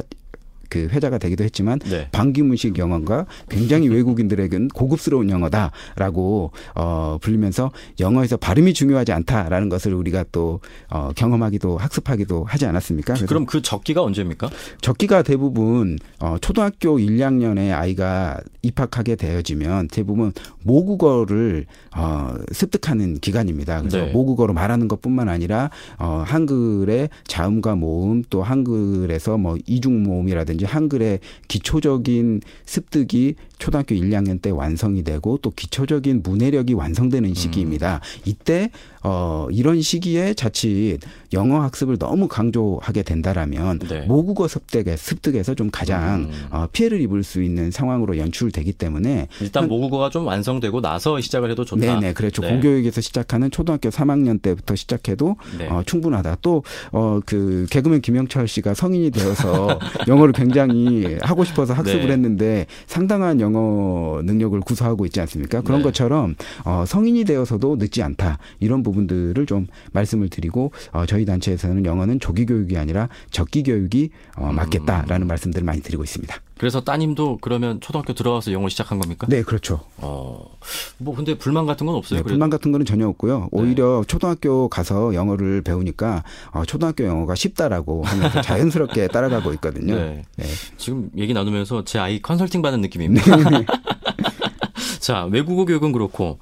그 0.68 0.88
회자가 0.90 1.18
되기도 1.18 1.44
했지만 1.44 1.78
네. 1.80 2.08
반기문식 2.12 2.78
영어가 2.78 3.26
굉장히 3.48 3.88
외국인들에게는 3.96 4.68
고급스러운 4.68 5.30
영어다라고 5.30 6.52
어 6.74 7.18
불리면서 7.20 7.70
영어에서 8.00 8.36
발음이 8.36 8.74
중요하지 8.74 9.12
않다라는 9.12 9.68
것을 9.68 9.94
우리가 9.94 10.24
또 10.32 10.60
어, 10.88 11.10
경험하기도 11.14 11.78
학습하기도 11.78 12.44
하지 12.44 12.66
않았습니까? 12.66 13.14
그럼 13.26 13.46
그 13.46 13.62
적기가 13.62 14.02
언제입니까? 14.02 14.50
적기가 14.80 15.22
대부분 15.22 15.98
어 16.20 16.36
초등학교 16.40 16.98
1, 16.98 17.16
2학년에 17.16 17.72
아이가 17.72 18.40
입학하게 18.62 19.16
되어지면 19.16 19.88
대부분 19.88 20.32
모국어를 20.62 21.66
어 21.96 22.34
습득하는 22.52 23.18
기간입니다. 23.18 23.80
그래서 23.80 23.98
네. 23.98 24.12
모국어로 24.12 24.52
말하는 24.52 24.88
것뿐만 24.88 25.28
아니라 25.28 25.70
어 25.98 26.22
한글의 26.26 27.10
자음과 27.26 27.76
모음 27.76 28.22
또 28.30 28.42
한글에서 28.42 29.38
뭐 29.38 29.56
이중 29.66 30.02
모음이라든지 30.02 30.55
이제 30.56 30.66
한글의 30.66 31.20
기초적인 31.48 32.40
습득이 32.64 33.36
초등학교 33.58 33.94
1, 33.94 34.10
2학년 34.10 34.42
때 34.42 34.50
완성이 34.50 35.02
되고 35.02 35.38
또 35.38 35.50
기초적인 35.50 36.22
문해력이 36.22 36.74
완성되는 36.74 37.34
시기입니다. 37.34 38.00
음. 38.02 38.20
이때 38.24 38.70
어 39.08 39.46
이런 39.52 39.80
시기에 39.82 40.34
자칫 40.34 40.98
영어 41.32 41.60
학습을 41.60 41.96
너무 41.96 42.26
강조하게 42.26 43.04
된다라면 43.04 43.78
네. 43.78 44.00
모국어 44.00 44.48
습득에 44.48 44.96
습득에서 44.96 45.54
좀 45.54 45.70
가장 45.70 46.22
음. 46.22 46.46
어, 46.50 46.66
피해를 46.72 47.00
입을 47.02 47.22
수 47.22 47.40
있는 47.40 47.70
상황으로 47.70 48.18
연출되기 48.18 48.72
때문에 48.72 49.28
일단 49.40 49.68
모국어가 49.68 50.10
좀 50.10 50.26
완성되고 50.26 50.80
나서 50.80 51.20
시작을 51.20 51.52
해도 51.52 51.64
좋다. 51.64 52.00
네네 52.00 52.14
그렇죠. 52.14 52.42
네. 52.42 52.48
공교육에서 52.48 53.00
시작하는 53.00 53.48
초등학교 53.52 53.90
3학년 53.90 54.42
때부터 54.42 54.74
시작해도 54.74 55.36
네. 55.56 55.68
어, 55.68 55.84
충분하다. 55.86 56.38
또어그 56.42 57.66
개그맨 57.70 58.00
김영철 58.00 58.48
씨가 58.48 58.74
성인이 58.74 59.12
되어서 59.12 59.78
영어를 60.08 60.32
굉장히 60.32 61.16
하고 61.22 61.44
싶어서 61.44 61.74
학습을 61.74 62.06
네. 62.06 62.12
했는데 62.12 62.66
상당한 62.88 63.40
영어 63.40 64.20
능력을 64.24 64.58
구사하고 64.62 65.06
있지 65.06 65.20
않습니까? 65.20 65.60
그런 65.60 65.78
네. 65.78 65.84
것처럼 65.84 66.34
어, 66.64 66.84
성인이 66.84 67.24
되어서도 67.24 67.76
늦지 67.76 68.02
않다 68.02 68.38
이런 68.58 68.82
부분 68.82 68.95
들을 69.06 69.46
좀 69.46 69.66
말씀을 69.92 70.28
드리고 70.28 70.72
어, 70.92 71.04
저희 71.06 71.24
단체에서는 71.24 71.84
영어는 71.84 72.20
조기 72.20 72.46
교육이 72.46 72.78
아니라 72.78 73.08
적기 73.30 73.62
교육이 73.62 74.10
어, 74.36 74.52
맞겠다라는 74.52 75.26
음. 75.26 75.28
말씀들을 75.28 75.64
많이 75.64 75.80
드리고 75.82 76.04
있습니다. 76.04 76.34
그래서 76.58 76.80
따님도 76.80 77.38
그러면 77.42 77.80
초등학교 77.80 78.14
들어가서 78.14 78.50
영어 78.52 78.68
시작한 78.68 78.98
겁니까? 78.98 79.26
네, 79.28 79.42
그렇죠. 79.42 79.80
어, 79.98 80.56
뭐 80.96 81.14
근데 81.14 81.36
불만 81.36 81.66
같은 81.66 81.86
건 81.86 81.96
없어요? 81.96 82.20
네, 82.20 82.22
불만 82.24 82.48
같은 82.48 82.72
거는 82.72 82.86
전혀 82.86 83.06
없고요. 83.08 83.48
오히려 83.52 84.00
네. 84.00 84.06
초등학교 84.06 84.68
가서 84.68 85.14
영어를 85.14 85.60
배우니까 85.60 86.24
어, 86.52 86.64
초등학교 86.64 87.04
영어가 87.04 87.34
쉽다라고 87.34 88.04
하면서 88.04 88.40
자연스럽게 88.42 89.08
따라가고 89.08 89.52
있거든요. 89.54 89.94
네. 89.94 90.22
네. 90.36 90.46
지금 90.78 91.10
얘기 91.16 91.34
나누면서 91.34 91.84
제 91.84 91.98
아이 91.98 92.22
컨설팅 92.22 92.62
받는 92.62 92.80
느낌입니다. 92.80 93.36
네. 93.50 93.66
자, 95.00 95.24
외국어 95.26 95.66
교육은 95.66 95.92
그렇고 95.92 96.38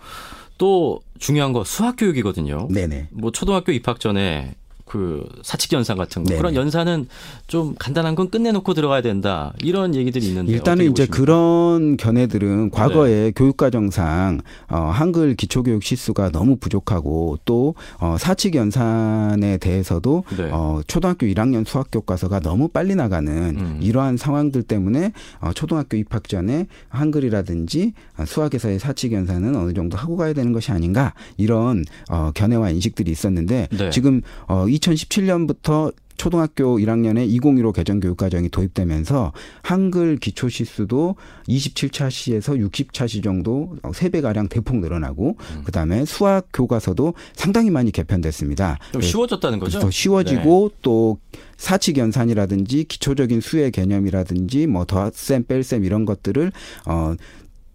또 0.59 1.01
중요한 1.19 1.53
거 1.53 1.65
수학 1.65 1.97
교육이거든요. 1.97 2.69
네네. 2.71 3.09
뭐 3.13 3.31
초등학교 3.31 3.73
입학 3.73 4.01
전에 4.01 4.55
그 4.85 5.27
사칙 5.43 5.73
연산 5.73 5.97
같은 5.97 6.25
거 6.25 6.29
네네. 6.29 6.39
그런 6.39 6.55
연산은 6.55 7.09
좀 7.47 7.75
간단한 7.79 8.15
건 8.15 8.29
끝내놓고 8.31 8.75
들어가야 8.75 9.01
된다 9.01 9.53
이런 9.63 9.95
얘기들이 9.95 10.27
있는데 10.27 10.53
일단은 10.53 10.85
이제 10.85 11.07
보십니까? 11.07 11.17
그런 11.17 11.97
견해들은 11.97 12.71
과거에 12.71 13.11
네. 13.11 13.33
교육과정상 13.35 14.41
어, 14.69 14.77
한글 14.77 15.35
기초교육 15.37 15.83
시수가 15.83 16.31
너무 16.31 16.57
부족하고 16.57 17.39
또 17.45 17.75
어, 17.99 18.17
사칙 18.19 18.55
연산에 18.57 19.57
대해서도 19.57 20.25
네. 20.37 20.51
어, 20.53 20.81
초등학교 20.87 21.27
1학년 21.27 21.67
수학 21.67 21.91
교과서가 21.91 22.41
너무 22.41 22.69
빨리 22.69 22.95
나가는 22.95 23.33
음. 23.33 23.79
이러한 23.83 24.19
상황들 24.19 24.65
때문에 24.65 25.13
어, 25.41 25.53
초등학교 25.55 25.97
입학 25.97 26.29
전에 26.29 26.67
한글이라든지 26.91 27.95
수학에서의 28.27 28.79
사칙 28.79 29.13
연산은 29.13 29.57
어느 29.57 29.73
정도 29.73 29.97
하고 29.97 30.17
가야 30.17 30.35
되는 30.35 30.53
것이 30.53 30.73
아닌가 30.73 31.15
이런 31.37 31.85
어, 32.11 32.31
견해와 32.35 32.71
인식들이 32.71 33.11
있었는데 33.11 33.69
네. 33.71 33.91
지금 33.91 34.21
어, 34.47 34.67
2017년부터 34.79 35.93
초등학교 36.17 36.79
1학년에 36.79 37.29
2015 37.29 37.73
개정 37.73 37.99
교육과정이 37.99 38.49
도입되면서 38.49 39.33
한글 39.63 40.17
기초 40.17 40.49
시수도 40.49 41.17
27차 41.49 42.09
시에서 42.11 42.53
60차 42.53 43.09
시 43.09 43.21
정도 43.21 43.77
3배 43.83 44.23
가량 44.23 44.49
대폭 44.49 44.79
늘어나고 44.79 45.37
음. 45.39 45.63
그다음에 45.65 46.05
수학 46.05 46.47
교과서도 46.53 47.15
상당히 47.35 47.71
많이 47.71 47.91
개편됐습니다. 47.91 48.79
좀 48.93 49.03
쉬워졌다는 49.03 49.59
거죠? 49.59 49.81
더 49.81 49.91
쉬워지고 49.91 50.71
네. 50.73 50.79
또 50.83 51.19
사칙 51.57 51.99
연산이라든지 51.99 52.85
기초적인 52.85 53.41
수의 53.41 53.73
개념이라든지 53.73 54.69
뭐 54.69 54.85
더셈 54.85 55.45
뺄셈 55.47 55.85
이런 55.85 56.05
것들을 56.05 56.53
어 56.87 57.15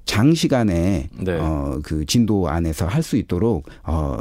장시간에 0.06 1.10
네. 1.20 1.40
어그 1.40 2.06
진도 2.06 2.48
안에서 2.50 2.88
할 2.88 3.04
수 3.04 3.16
있도록 3.18 3.68
어 3.84 4.20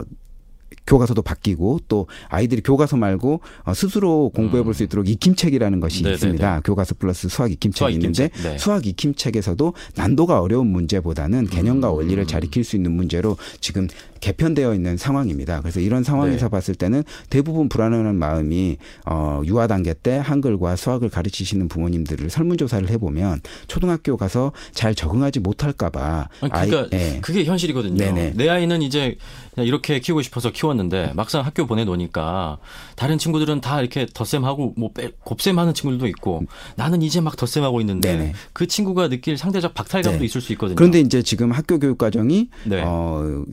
교과서도 0.88 1.22
바뀌고 1.22 1.80
또 1.86 2.06
아이들이 2.28 2.62
교과서 2.62 2.96
말고 2.96 3.40
어, 3.64 3.74
스스로 3.74 4.30
공부해 4.34 4.62
볼수 4.64 4.82
음. 4.82 4.86
있도록 4.86 5.08
익힘책이라는 5.08 5.80
것이 5.80 6.02
네네네. 6.02 6.14
있습니다. 6.14 6.60
교과서 6.64 6.96
플러스 6.98 7.28
수학 7.28 7.52
익힘책이 7.52 7.78
수학 7.78 7.92
있는데 7.92 8.30
네. 8.42 8.58
수학 8.58 8.86
익힘책에서도 8.86 9.74
난도가 9.94 10.40
어려운 10.40 10.68
문제보다는 10.68 11.46
개념과 11.46 11.90
음. 11.90 11.96
원리를 11.96 12.26
잘 12.26 12.42
익힐 12.42 12.64
수 12.64 12.76
있는 12.76 12.92
문제로 12.92 13.36
지금 13.60 13.86
개편되어 14.20 14.74
있는 14.74 14.96
상황입니다. 14.96 15.60
그래서 15.60 15.80
이런 15.80 16.02
상황에서 16.02 16.46
네. 16.46 16.50
봤을 16.50 16.74
때는 16.74 17.02
대부분 17.30 17.68
불안한 17.68 18.16
마음이 18.16 18.76
어 19.06 19.42
유아 19.44 19.66
단계 19.66 19.94
때 19.94 20.18
한글과 20.18 20.76
수학을 20.76 21.08
가르치시는 21.08 21.68
부모님들을 21.68 22.30
설문조사를 22.30 22.88
해보면 22.90 23.40
초등학교 23.66 24.16
가서 24.16 24.52
잘 24.72 24.94
적응하지 24.94 25.40
못할까봐 25.40 26.28
아니, 26.40 26.52
그러니까 26.52 26.78
아이, 26.80 26.90
네. 26.90 27.18
그게 27.20 27.44
현실이거든요. 27.44 27.96
네네. 27.96 28.32
내 28.36 28.48
아이는 28.48 28.82
이제 28.82 29.16
이렇게 29.56 30.00
키우고 30.00 30.22
싶어서 30.22 30.50
키웠는데 30.50 31.12
막상 31.14 31.44
학교 31.44 31.66
보내놓으니까 31.66 32.58
다른 32.96 33.18
친구들은 33.18 33.60
다 33.60 33.80
이렇게 33.80 34.06
덧셈하고 34.12 34.74
뭐 34.76 34.90
곱셈하는 35.24 35.74
친구들도 35.74 36.06
있고 36.08 36.42
나는 36.76 37.02
이제 37.02 37.20
막 37.20 37.36
덧셈하고 37.36 37.80
있는데 37.80 38.16
네네. 38.16 38.32
그 38.52 38.66
친구가 38.66 39.08
느낄 39.08 39.36
상대적 39.36 39.74
박탈감도 39.74 40.18
네. 40.18 40.24
있을 40.24 40.40
수 40.40 40.52
있거든요. 40.52 40.76
그런데 40.76 41.00
이제 41.00 41.22
지금 41.22 41.52
학교 41.52 41.78
교육 41.78 41.98
과정이 41.98 42.48
네. 42.64 42.82
어 42.84 43.44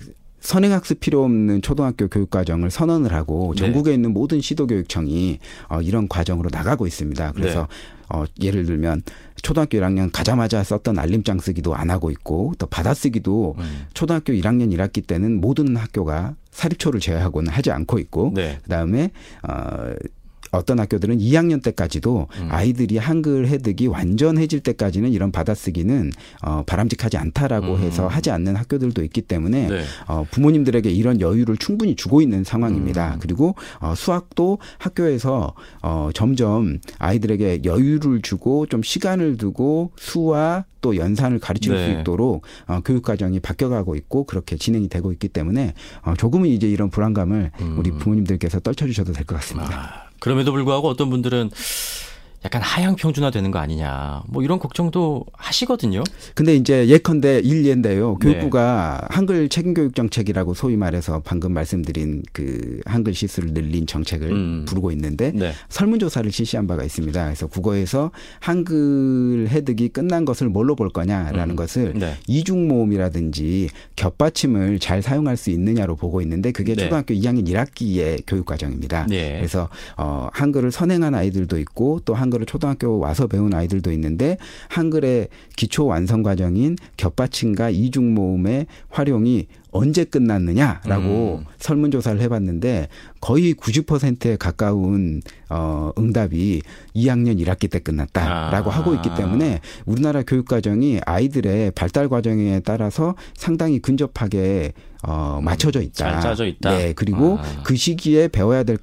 선행학습 0.46 1.00
필요 1.00 1.24
없는 1.24 1.64
초등학교 1.64 2.08
교육 2.08 2.30
과정을 2.30 2.70
선언을 2.70 3.14
하고 3.14 3.54
네. 3.56 3.62
전국에 3.62 3.94
있는 3.94 4.14
모든 4.14 4.42
시도교육청이 4.42 5.40
어, 5.70 5.82
이런 5.82 6.08
과정으로 6.08 6.50
나가고 6.52 6.86
있습니다. 6.86 7.32
그래서 7.32 7.62
네. 7.62 7.68
어, 8.10 8.26
예를 8.40 8.66
들면 8.66 9.02
초등학교 9.42 9.80
1학년 9.80 10.12
가자마자 10.14 10.64
썼던 10.64 11.00
알림장 11.00 11.40
쓰기도 11.40 11.74
안 11.74 11.90
하고 11.90 12.12
있고 12.12 12.54
또 12.60 12.68
받아쓰기도 12.68 13.56
음. 13.58 13.88
초등학교 13.96 14.34
1학년 14.34 14.72
1학기 14.72 15.06
때는 15.06 15.42
모든 15.42 15.76
학교가 15.76 16.36
사립초를 16.52 17.00
제외하고는 17.00 17.52
하지 17.52 17.72
않고 17.72 17.98
있고 17.98 18.32
네. 18.36 18.60
그다음에 18.64 19.10
어 19.42 19.94
어떤 20.56 20.80
학교들은 20.80 21.18
2학년 21.20 21.62
때까지도 21.64 22.28
음. 22.40 22.48
아이들이 22.52 22.98
한글 22.98 23.48
해득이 23.48 23.88
완전해질 23.88 24.62
때까지는 24.62 25.12
이런 25.12 25.32
받아쓰기는 25.32 26.12
어, 26.44 26.64
바람직하지 26.66 27.18
않다라고 27.18 27.76
음. 27.76 27.80
해서 27.82 28.08
하지 28.08 28.32
않는 28.32 28.56
학교들도 28.56 29.04
있기 29.04 29.22
때문에 29.22 29.68
네. 29.68 29.84
어, 30.08 30.26
부모님들에게 30.32 30.90
이런 30.90 31.22
여유를 31.22 31.58
충분히 31.58 31.96
주고 31.96 32.22
있는 32.22 32.44
상황입니다. 32.44 33.16
음. 33.16 33.20
그리고 33.20 33.56
어, 33.80 33.94
수학도 33.96 34.60
학교에서 34.78 35.54
어, 35.82 36.10
점점 36.14 36.80
아이들에게 37.00 37.62
여유를 37.64 38.22
주고 38.22 38.66
좀 38.66 38.82
시간을 38.84 39.38
두고 39.38 39.92
수와 39.98 40.66
또 40.82 40.98
연산을 40.98 41.40
가르칠 41.40 41.74
네. 41.74 41.86
수 41.86 42.00
있도록 42.00 42.44
어, 42.68 42.80
교육 42.86 43.02
과정이 43.04 43.40
바뀌어가고 43.40 43.96
있고 43.96 44.26
그렇게 44.26 44.56
진행이 44.56 44.88
되고 44.88 45.12
있기 45.12 45.30
때문에 45.30 45.74
어, 46.04 46.14
조금은 46.16 46.48
이제 46.48 46.70
이런 46.70 46.92
불안감을 46.92 47.52
우리 47.78 47.90
음. 47.90 47.98
부모님들께서 47.98 48.60
떨쳐주셔도 48.60 49.12
될 49.14 49.26
것 49.26 49.36
같습니다. 49.38 50.04
아. 50.04 50.05
그럼에도 50.26 50.52
불구하고 50.52 50.90
어떤 50.90 51.12
분들은 51.12 51.52
약간 52.46 52.62
하향 52.62 52.96
평준화 52.96 53.32
되는 53.32 53.50
거 53.50 53.58
아니냐. 53.58 54.22
뭐 54.28 54.44
이런 54.44 54.60
걱정도 54.60 55.26
하시거든요. 55.34 56.04
근데 56.36 56.56
이제 56.56 56.88
예컨대 56.88 57.40
일례인데요. 57.40 58.16
교육부가 58.20 59.00
네. 59.02 59.08
한글 59.10 59.50
책임 59.50 59.74
교육 59.74 59.96
정책이라고 59.96 60.54
소위 60.54 60.78
말해서 60.78 61.24
방금 61.26 61.54
말씀드린 61.54 62.22
그 62.34 62.82
한글 62.86 63.16
시수를 63.16 63.54
늘린 63.54 63.88
정책을 63.88 64.32
음. 64.32 64.66
부르고 64.68 64.92
있는데 64.92 65.32
네. 65.34 65.54
설문조사를 65.70 66.32
실시한 66.32 66.68
바가 66.68 66.84
있습니다. 66.84 67.24
그래서 67.26 67.48
국어에서 67.48 68.12
한글 68.40 69.48
해득이 69.50 69.90
끝난 69.90 70.24
것을 70.24 70.48
뭘로 70.48 70.76
볼 70.76 70.92
거냐라는 70.92 71.52
음. 71.52 71.56
것을 71.56 71.94
네. 71.96 72.14
이중 72.28 72.68
모음이라든지 72.68 73.70
겹받침을 73.96 74.78
잘 74.78 75.02
사용할 75.02 75.36
수 75.36 75.50
있느냐로 75.50 75.96
보고 75.96 76.22
있는데 76.22 76.52
그게 76.52 76.76
네. 76.76 76.84
초등학교 76.84 77.16
2학년 77.16 77.48
1학기의 77.48 78.22
교육 78.28 78.46
과정입니다. 78.46 79.08
네. 79.10 79.38
그래서 79.38 79.68
어 79.98 80.30
한글을 80.32 80.72
선행한 80.72 81.16
아이들도 81.16 81.58
있고 81.58 82.02
또 82.06 82.14
한글 82.14 82.35
한글을 82.36 82.46
초등학교 82.46 83.00
와서 83.00 83.28
배운 83.28 83.54
아이들도 83.54 83.92
있는데 83.94 84.38
한글의 84.70 85.30
기초 85.56 85.86
완성 85.86 86.24
과정인 86.24 86.76
겹받침과 86.98 87.70
이중 87.70 88.14
모음의 88.14 88.68
활용이 88.90 89.48
언제 89.72 90.06
끝났느냐라고 90.06 91.40
음. 91.40 91.46
설문조사를 91.58 92.22
해봤는데 92.22 92.88
거의 93.20 93.54
90%에 93.54 94.38
가까운 94.38 95.22
어 95.50 95.92
응답이 95.98 96.62
2학년 96.96 97.44
1학기 97.44 97.70
때 97.70 97.80
끝났다라고 97.80 98.72
아. 98.72 98.74
하고 98.74 98.96
있기 98.96 99.10
때문에 99.16 99.60
우리나라 99.86 100.24
교육 100.24 100.48
과정이 100.48 101.00
아이들의 101.06 101.72
발달 101.72 102.08
과정에 102.08 102.62
따라서 102.62 103.16
상당히 103.36 103.80
근접하게 103.80 104.72
어 105.04 105.42
맞춰져 105.44 105.82
있다. 105.82 106.12
잘 106.12 106.22
짜져 106.22 106.46
있다. 106.46 106.78
네, 106.78 106.94
그리고 106.94 107.38
아. 107.40 107.64
그 107.64 107.76
시기에 107.76 108.30
배워야 108.30 108.64
될 108.64 108.78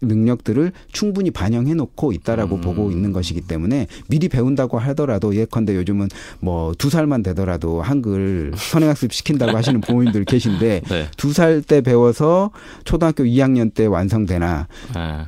능력들을 0.00 0.72
충분히 0.92 1.30
반영해 1.30 1.74
놓고 1.74 2.12
있다라고 2.12 2.56
음. 2.56 2.60
보고 2.60 2.90
있는 2.90 3.12
것이기 3.12 3.42
때문에 3.42 3.86
미리 4.08 4.28
배운다고 4.28 4.78
하더라도 4.78 5.34
예컨대 5.34 5.74
요즘은 5.76 6.08
뭐 6.40 6.68
두 6.78 6.90
살만 6.90 7.22
되더라도 7.22 7.82
한글 7.82 8.52
선행학습 8.56 9.12
시킨다고 9.12 9.56
하시는 9.56 9.80
부모님들 9.80 10.24
계신데 10.24 10.82
네. 10.88 11.08
두살 11.16 11.62
때 11.62 11.80
배워서 11.80 12.50
초등학교 12.84 13.24
2학년 13.24 13.74
때 13.74 13.86
완성되나 13.86 14.68
네. 14.94 15.24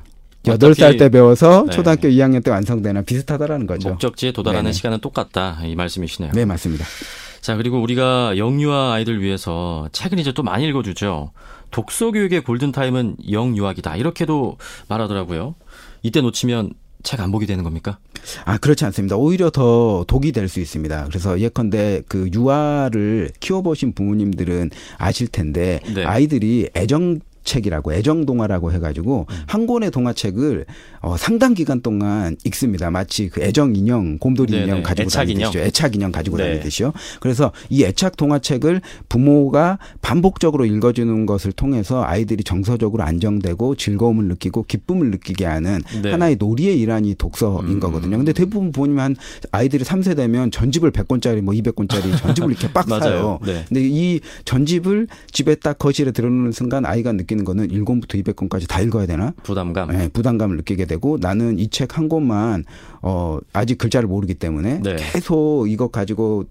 여덟 0.47 0.75
살 0.75 0.97
때 0.97 1.09
배워서 1.09 1.65
네. 1.67 1.73
초등학교 1.73 2.09
2학년 2.09 2.43
때 2.45 2.51
완성되나 2.51 3.03
비슷하다라는 3.03 3.67
거죠. 3.67 3.91
목적지에 3.91 4.33
도달하는 4.33 4.65
네네. 4.65 4.73
시간은 4.73 5.01
똑같다 5.01 5.59
이 5.65 5.75
말씀이시네요. 5.75 6.33
네 6.35 6.45
맞습니다. 6.45 6.85
자 7.41 7.57
그리고 7.57 7.81
우리가 7.81 8.37
영유아 8.37 8.93
아이들 8.95 9.21
위해서 9.23 9.89
책을 9.93 10.19
이제 10.19 10.33
또 10.33 10.43
많이 10.43 10.67
읽어주죠. 10.69 11.33
독서 11.71 12.11
교육의 12.11 12.43
골든 12.43 12.73
타임은 12.73 13.17
영유아기다 13.31 13.97
이렇게도 13.97 14.57
말하더라고요. 14.89 15.55
이때 16.03 16.21
놓치면 16.21 16.73
책안 17.03 17.33
보게 17.33 17.47
되는 17.47 17.65
겁니까? 17.65 17.99
아 18.45 18.59
그렇지 18.59 18.85
않습니다. 18.85 19.17
오히려 19.17 19.49
더 19.51 20.05
독이 20.07 20.33
될 20.33 20.49
수 20.49 20.61
있습니다. 20.61 21.07
그래서 21.07 21.41
예컨대 21.41 22.03
그 22.09 22.29
유아를 22.35 23.31
키워보신 23.41 23.95
부모님들은 23.95 24.71
아실 24.99 25.29
텐데 25.29 25.81
네. 25.95 26.05
아이들이 26.05 26.69
애정 26.77 27.21
책이라고 27.51 27.93
애정 27.93 28.27
동화라고 28.27 28.73
해가지고 28.73 29.27
음. 29.29 29.37
한 29.47 29.67
권의 29.67 29.91
동화책을 29.91 30.67
어, 31.01 31.17
상당 31.17 31.55
기간 31.55 31.81
동안 31.81 32.37
읽습니다. 32.45 32.91
마치 32.91 33.29
그 33.29 33.43
애정 33.43 33.75
인형, 33.75 34.19
곰돌이 34.19 34.53
네네. 34.53 34.65
인형 34.65 34.83
가지고 34.83 35.07
애착 35.07 35.21
다니듯이요. 35.23 35.49
인형. 35.49 35.67
애착 35.67 35.95
인형 35.97 36.13
가지고 36.13 36.37
네. 36.37 36.51
다니듯이요. 36.51 36.93
그래서 37.21 37.53
이 37.69 37.85
애착 37.85 38.17
동화책을 38.17 38.83
부모가 39.09 39.79
반복적으로 40.01 40.65
읽어주는 40.65 41.27
것을 41.27 41.53
통해서 41.53 42.05
아이들이 42.05 42.45
정서적으로 42.45 43.03
안정되고 43.03 43.75
즐거움을 43.75 44.27
느끼고 44.27 44.65
기쁨을 44.65 45.11
느끼게 45.11 45.45
하는 45.45 45.81
네. 46.03 46.11
하나의 46.11 46.37
놀이의 46.39 46.79
일환이 46.79 47.15
독서인 47.17 47.69
음. 47.69 47.81
거거든요. 47.81 48.17
근데 48.17 48.33
대부분 48.33 48.71
부모님 48.71 49.01
한 49.01 49.17
아이들이 49.51 49.85
3세 49.85 50.17
되면 50.17 50.51
전집을 50.51 50.93
100권짜리 50.93 51.41
뭐 51.41 51.55
200권짜리 51.55 52.17
전집을 52.19 52.51
이렇게 52.51 52.71
빡 52.73 52.89
사요. 52.89 53.39
네. 53.45 53.65
근데 53.69 53.81
이 53.83 54.21
전집을 54.45 55.09
집에 55.33 55.55
딱 55.57 55.79
거실에 55.79 56.13
들어놓는 56.13 56.53
순간 56.53 56.85
아이가 56.85 57.13
느끼는 57.13 57.40
거는 57.45 57.69
1권부터 57.69 58.23
200권까지 58.23 58.69
다 58.69 58.81
읽어야 58.81 59.07
되나? 59.07 59.33
부담감. 59.43 59.91
네, 59.91 60.09
부담감을 60.09 60.57
느끼게 60.59 60.85
되고 60.87 61.19
나는 61.21 61.59
이 61.59 61.69
책 61.69 61.97
한 61.97 62.09
권만 62.09 62.65
어 63.03 63.39
아직 63.53 63.79
글자를 63.79 64.09
모르기 64.09 64.35
때문에 64.35 64.81
네. 64.83 64.97
계속 64.97 65.67
이것 65.69 65.91
가지고 65.93 66.45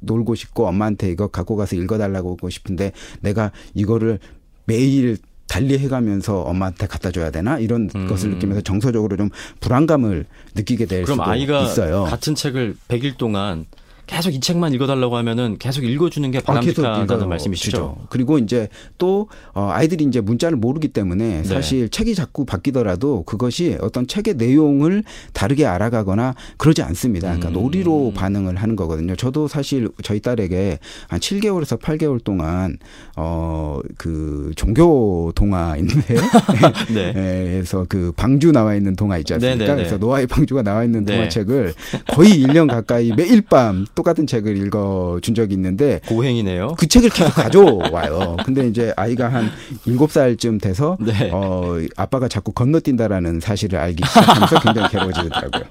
놀고 0.00 0.34
싶고 0.34 0.66
엄마한테 0.66 1.10
이거 1.10 1.28
갖고 1.28 1.56
가서 1.56 1.76
읽어달라고 1.76 2.32
하고 2.32 2.50
싶은데 2.50 2.92
내가 3.20 3.50
이거를 3.74 4.18
매일 4.66 5.16
달리 5.46 5.78
해가면서 5.78 6.40
엄마한테 6.40 6.86
갖다 6.86 7.10
줘야 7.10 7.30
되나 7.30 7.58
이런 7.58 7.88
음. 7.94 8.06
것을 8.08 8.30
느끼면서 8.30 8.62
정서적으로 8.62 9.16
좀 9.16 9.28
불안감을 9.60 10.26
느끼게 10.54 10.86
될 10.86 11.04
수도 11.06 11.22
있어요. 11.62 12.04
같은 12.04 12.34
책을 12.34 12.76
100일 12.88 13.16
동안 13.18 13.66
계속 14.06 14.34
이 14.34 14.40
책만 14.40 14.72
읽어달라고 14.74 15.16
하면은 15.16 15.56
계속 15.58 15.84
읽어주는 15.84 16.30
게 16.30 16.38
아, 16.38 16.40
바람직하다는 16.42 17.24
아, 17.24 17.26
말씀이시죠. 17.26 17.96
그리고 18.10 18.38
이제 18.38 18.68
또 18.98 19.28
어, 19.54 19.70
아이들이 19.72 20.04
이제 20.04 20.20
문자를 20.20 20.56
모르기 20.56 20.88
때문에 20.88 21.42
네. 21.42 21.44
사실 21.44 21.82
네. 21.82 21.88
책이 21.88 22.14
자꾸 22.14 22.44
바뀌더라도 22.44 23.22
그것이 23.24 23.78
어떤 23.80 24.06
책의 24.06 24.34
내용을 24.34 25.04
다르게 25.32 25.66
알아가거나 25.66 26.34
그러지 26.56 26.82
않습니다. 26.82 27.28
그러니까 27.28 27.48
음. 27.48 27.52
놀이로 27.54 28.12
반응을 28.14 28.56
하는 28.56 28.76
거거든요. 28.76 29.16
저도 29.16 29.48
사실 29.48 29.88
저희 30.02 30.20
딸에게 30.20 30.78
한 31.08 31.20
7개월에서 31.20 31.80
8개월 31.80 32.22
동안 32.22 32.78
어 33.16 33.80
그 33.96 34.52
종교 34.56 35.32
동화인데 35.34 35.94
네. 36.92 37.12
그래서 37.12 37.86
그 37.88 38.12
방주 38.16 38.52
나와 38.52 38.74
있는 38.74 38.96
동화 38.96 39.18
있지 39.18 39.34
않습니까? 39.34 39.56
네네네. 39.56 39.70
네, 39.70 39.76
네. 39.76 39.82
그래서 39.82 39.98
노아의 39.98 40.26
방주가 40.26 40.62
나와 40.62 40.84
있는 40.84 41.04
네. 41.04 41.14
동화책을 41.14 41.74
거의 42.08 42.42
1년 42.42 42.68
가까이 42.68 43.12
매일 43.16 43.42
밤 43.42 43.86
똑같은 43.94 44.26
책을 44.26 44.56
읽어 44.56 45.18
준 45.22 45.34
적이 45.34 45.54
있는데 45.54 46.00
고행이네요. 46.06 46.74
그 46.78 46.86
책을 46.86 47.10
계속 47.10 47.34
가져와요. 47.34 48.36
근데 48.44 48.66
이제 48.66 48.92
아이가 48.96 49.28
한 49.28 49.50
7살쯤 49.86 50.60
돼서 50.60 50.96
네. 51.00 51.30
어 51.32 51.78
아빠가 51.96 52.28
자꾸 52.28 52.52
건너뛴다라는 52.52 53.40
사실을 53.40 53.78
알기 53.78 54.04
시작하면서 54.06 54.60
굉장히 54.60 54.88
괴로워지더라고요. 54.90 55.64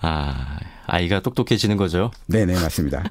아, 0.00 0.58
아이가 0.86 1.20
똑똑해지는 1.20 1.76
거죠. 1.76 2.10
네, 2.26 2.46
네, 2.46 2.54
맞습니다. 2.54 3.02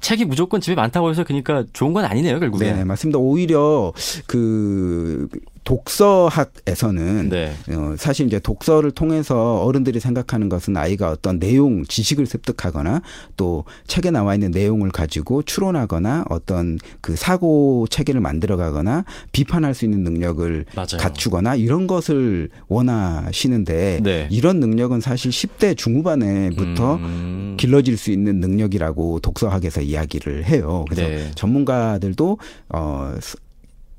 책이 0.00 0.24
무조건 0.24 0.60
집에 0.60 0.74
많다고 0.74 1.10
해서 1.10 1.24
그러니까 1.24 1.64
좋은 1.72 1.92
건 1.92 2.04
아니네요, 2.04 2.40
결국에. 2.40 2.72
네, 2.72 2.84
맞습니다. 2.84 3.18
오히려 3.18 3.92
그 4.26 5.28
독서학에서는 5.66 7.28
네. 7.28 7.52
어, 7.70 7.96
사실 7.98 8.26
이제 8.26 8.38
독서를 8.38 8.92
통해서 8.92 9.62
어른들이 9.64 9.98
생각하는 9.98 10.48
것은 10.48 10.76
아이가 10.76 11.10
어떤 11.10 11.40
내용 11.40 11.84
지식을 11.84 12.24
습득하거나 12.24 13.02
또 13.36 13.64
책에 13.88 14.12
나와 14.12 14.34
있는 14.34 14.52
내용을 14.52 14.90
가지고 14.90 15.42
추론하거나 15.42 16.26
어떤 16.30 16.78
그 17.00 17.16
사고 17.16 17.86
체계를 17.90 18.20
만들어가거나 18.20 19.04
비판할 19.32 19.74
수 19.74 19.84
있는 19.84 20.04
능력을 20.04 20.66
맞아요. 20.76 20.98
갖추거나 21.00 21.56
이런 21.56 21.88
것을 21.88 22.48
원하시는데 22.68 24.00
네. 24.04 24.28
이런 24.30 24.60
능력은 24.60 25.00
사실 25.00 25.32
10대 25.32 25.76
중후반에부터 25.76 26.94
음. 26.94 27.56
길러질 27.58 27.96
수 27.96 28.12
있는 28.12 28.38
능력이라고 28.38 29.18
독서학에서 29.18 29.80
이야기를 29.80 30.44
해요. 30.44 30.84
그래서 30.88 31.08
네. 31.08 31.30
전문가들도 31.34 32.38
어 32.68 33.14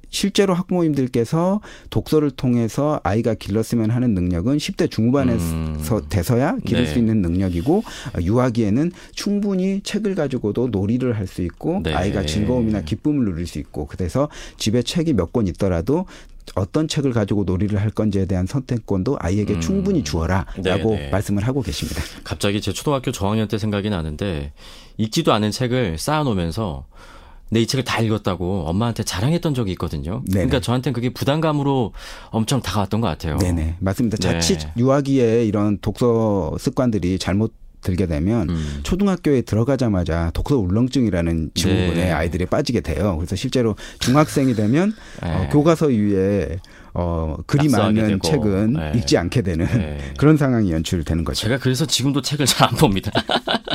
실제로 0.09 0.53
학부모님들께서 0.53 1.61
독서를 1.89 2.31
통해서 2.31 2.99
아이가 3.03 3.33
길렀으면 3.33 3.89
하는 3.91 4.13
능력은 4.13 4.57
10대 4.57 4.89
중후반에서 4.89 5.43
음. 5.53 6.05
돼서야 6.09 6.57
기를 6.65 6.85
네. 6.85 6.91
수 6.91 6.97
있는 6.99 7.21
능력이고 7.21 7.83
유아기에는 8.21 8.91
충분히 9.13 9.81
책을 9.81 10.15
가지고도 10.15 10.69
놀이를 10.69 11.17
할 11.17 11.27
수 11.27 11.41
있고 11.41 11.81
네. 11.83 11.93
아이가 11.93 12.25
즐거움이나 12.25 12.81
기쁨을 12.83 13.25
누릴 13.25 13.47
수 13.47 13.59
있고 13.59 13.85
그래서 13.87 14.29
집에 14.57 14.81
책이 14.81 15.13
몇 15.13 15.33
권 15.33 15.45
있더라도 15.47 16.05
어떤 16.55 16.87
책을 16.87 17.11
가지고 17.11 17.43
놀이를 17.43 17.81
할 17.81 17.89
건지에 17.89 18.25
대한 18.25 18.47
선택권도 18.47 19.17
아이에게 19.19 19.55
음. 19.55 19.59
충분히 19.59 20.05
주어라라고 20.05 20.55
네네. 20.91 21.09
말씀을 21.09 21.45
하고 21.45 21.61
계십니다. 21.61 22.01
갑자기 22.23 22.61
제 22.61 22.71
초등학교 22.71 23.11
저학년 23.11 23.49
때 23.49 23.57
생각이 23.57 23.89
나는데 23.89 24.53
읽지도 24.95 25.33
않은 25.33 25.51
책을 25.51 25.97
쌓아놓으면서 25.97 26.85
내 27.49 27.61
이 27.61 27.67
책을 27.67 27.83
다 27.85 28.01
읽었다고 28.01 28.63
엄마한테 28.67 29.03
자랑했던 29.03 29.53
적이 29.53 29.71
있거든요. 29.71 30.21
네네. 30.25 30.45
그러니까 30.47 30.59
저한테는 30.59 30.93
그게 30.93 31.09
부담감으로 31.09 31.93
엄청 32.29 32.61
다가왔던 32.61 32.99
것 33.01 33.07
같아요. 33.07 33.37
네네 33.37 33.75
맞습니다. 33.79 34.17
자칫 34.17 34.59
네. 34.59 34.73
유아기에 34.77 35.45
이런 35.45 35.77
독서 35.81 36.55
습관들이 36.59 37.19
잘못 37.19 37.53
들게 37.81 38.05
되면 38.05 38.49
음. 38.49 38.79
초등학교에 38.83 39.41
들어가자마자 39.43 40.31
독서 40.33 40.57
울렁증이라는 40.57 41.51
증후군에 41.53 42.05
네. 42.05 42.11
아이들이 42.11 42.45
빠지게 42.45 42.81
돼요. 42.81 43.15
그래서 43.17 43.35
실제로 43.35 43.75
중학생이 43.99 44.53
되면 44.55 44.93
네. 45.23 45.31
어, 45.33 45.49
교과서 45.49 45.85
위에 45.87 46.57
어, 46.93 47.37
글이 47.45 47.69
많은 47.69 48.07
되고. 48.07 48.19
책은 48.27 48.73
네. 48.73 48.91
읽지 48.95 49.17
않게 49.17 49.41
되는 49.43 49.65
네. 49.67 49.99
그런 50.17 50.35
상황이 50.37 50.71
연출되는 50.71 51.23
거죠. 51.23 51.39
제가 51.41 51.59
그래서 51.59 51.85
지금도 51.85 52.21
책을 52.21 52.45
잘 52.45 52.67
안 52.67 52.75
봅니다. 52.75 53.11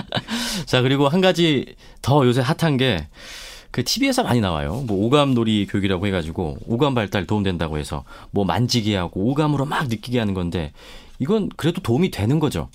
자, 0.66 0.82
그리고 0.82 1.08
한 1.08 1.20
가지 1.20 1.74
더 2.02 2.26
요새 2.26 2.40
핫한 2.42 2.76
게 2.76 3.06
그 3.72 3.82
TV에서 3.82 4.22
많이 4.22 4.40
나와요. 4.40 4.84
뭐 4.86 5.04
오감놀이 5.06 5.66
교육이라고 5.68 6.06
해가지고 6.06 6.58
오감 6.66 6.94
발달 6.94 7.26
도움된다고 7.26 7.78
해서 7.78 8.04
뭐 8.30 8.44
만지게 8.44 8.94
하고 8.94 9.30
오감으로 9.30 9.64
막 9.64 9.88
느끼게 9.88 10.18
하는 10.18 10.34
건데 10.34 10.72
이건 11.18 11.48
그래도 11.56 11.80
도움이 11.80 12.10
되는 12.10 12.38
거죠. 12.38 12.68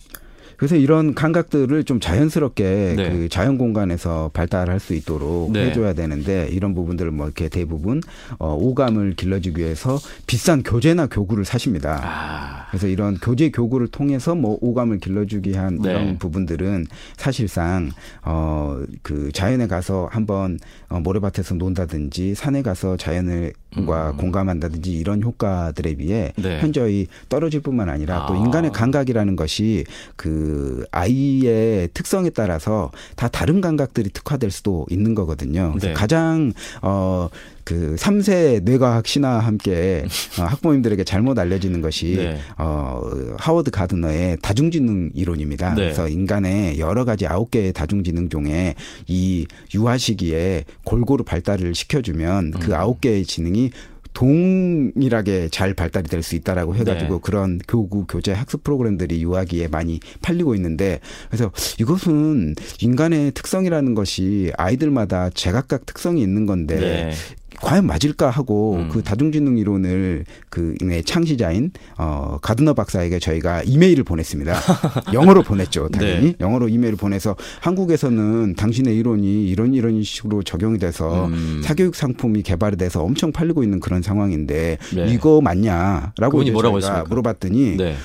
그래서 0.57 0.75
이런 0.75 1.13
감각들을 1.13 1.83
좀 1.83 1.99
자연스럽게 1.99 2.95
네. 2.97 3.09
그 3.11 3.29
자연 3.29 3.59
공간에서 3.59 4.31
발달할 4.33 4.79
수 4.79 4.95
있도록 4.95 5.51
네. 5.51 5.67
해줘야 5.67 5.93
되는데 5.93 6.49
이런 6.51 6.73
부분들을 6.73 7.11
뭐 7.11 7.27
이렇게 7.27 7.47
대부분 7.47 8.01
어, 8.39 8.55
오감을 8.59 9.13
길러주기 9.15 9.61
위해서 9.61 9.99
비싼 10.25 10.63
교재나 10.63 11.05
교구를 11.07 11.45
사십니다. 11.45 12.01
아. 12.03 12.56
그래서 12.69 12.87
이런 12.87 13.17
교재 13.17 13.49
교구를 13.49 13.87
통해서 13.87 14.35
뭐 14.35 14.57
오감을 14.61 14.99
길러주기 14.99 15.51
위한 15.51 15.79
네. 15.81 15.91
이런 15.91 16.17
부분들은 16.17 16.85
사실상 17.17 17.91
어, 18.23 18.79
그 19.01 19.31
자연에 19.31 19.67
가서 19.67 20.09
한번 20.11 20.59
어, 20.89 20.99
모래밭에서 20.99 21.55
논다든지 21.55 22.35
산에 22.35 22.61
가서 22.61 22.97
자연을 22.97 23.53
과 23.85 24.11
음. 24.11 24.17
공감한다든지 24.17 24.91
이런 24.91 25.21
효과들에 25.21 25.95
비해 25.95 26.33
네. 26.37 26.59
현저히 26.59 27.07
떨어질 27.29 27.59
뿐만 27.59 27.89
아니라 27.89 28.23
아. 28.23 28.25
또 28.25 28.35
인간의 28.35 28.71
감각이라는 28.71 29.35
것이 29.35 29.83
그 30.15 30.85
아이의 30.91 31.89
특성에 31.93 32.29
따라서 32.31 32.91
다 33.15 33.27
다른 33.27 33.61
감각들이 33.61 34.09
특화될 34.09 34.51
수도 34.51 34.85
있는 34.89 35.13
거거든요. 35.13 35.71
그래서 35.71 35.87
네. 35.87 35.93
가장 35.93 36.53
어 36.81 37.29
그 37.67 37.97
3세 37.99 38.63
뇌과학 38.63 39.05
신화와 39.05 39.39
함께 39.41 40.05
어, 40.39 40.43
학부모님들에게 40.43 41.03
잘못 41.03 41.37
알려지는 41.37 41.81
것이 41.81 42.15
네. 42.15 42.37
어 42.57 43.01
하워드 43.37 43.71
가드너의 43.71 44.37
다중지능 44.41 45.11
이론입니다. 45.13 45.73
네. 45.73 45.81
그래서 45.81 46.07
인간의 46.07 46.79
여러 46.79 47.03
가지 47.03 47.27
아홉 47.27 47.51
개의 47.51 47.73
다중지능 47.73 48.29
중에 48.29 48.75
이 49.07 49.45
유아 49.75 49.97
시기에 49.97 50.63
골고루 50.85 51.25
발달을 51.25 51.75
시켜주면 51.75 52.51
그 52.51 52.71
음. 52.71 52.73
아홉 52.73 53.01
개의 53.01 53.25
지능이 53.25 53.71
동일하게 54.17 55.49
잘 55.49 55.75
발달이 55.75 56.07
될 56.09 56.23
수 56.23 56.35
있다라고 56.35 56.75
해가지고 56.75 57.13
네. 57.15 57.19
그런 57.21 57.59
교구 57.67 58.05
교재 58.07 58.33
학습 58.33 58.63
프로그램들이 58.63 59.21
유아기에 59.21 59.67
많이 59.67 59.99
팔리고 60.23 60.55
있는데 60.55 60.99
그래서 61.29 61.51
이것은 61.79 62.55
인간의 62.81 63.31
특성이라는 63.33 63.93
것이 63.93 64.51
아이들마다 64.57 65.29
제각각 65.29 65.85
특성이 65.85 66.23
있는 66.23 66.47
건데 66.47 66.79
네. 66.79 67.11
과연 67.61 67.85
맞을까 67.85 68.29
하고 68.29 68.75
음. 68.75 68.89
그 68.89 69.03
다중지능 69.03 69.57
이론을 69.57 70.25
그 70.49 70.75
창시자인 71.05 71.71
어 71.97 72.37
가드너 72.41 72.73
박사에게 72.73 73.19
저희가 73.19 73.63
이메일을 73.63 74.03
보냈습니다. 74.03 74.53
영어로 75.13 75.43
보냈죠, 75.43 75.89
당연히. 75.89 76.27
네. 76.27 76.35
영어로 76.39 76.69
이메일을 76.69 76.97
보내서 76.97 77.35
한국에서는 77.61 78.55
당신의 78.55 78.95
이론이 78.97 79.47
이런 79.47 79.73
이런 79.73 80.01
식으로 80.03 80.43
적용이 80.43 80.77
돼서 80.77 81.29
사교육 81.63 81.89
음. 81.89 81.93
상품이 81.93 82.43
개발이 82.43 82.77
돼서 82.77 83.03
엄청 83.03 83.31
팔리고 83.31 83.63
있는 83.63 83.79
그런 83.79 84.01
상황인데 84.01 84.77
네. 84.95 85.07
이거 85.13 85.41
맞냐라고 85.41 86.43
뭐라고 86.43 86.79
물어봤더니 87.09 87.77
네. 87.77 87.95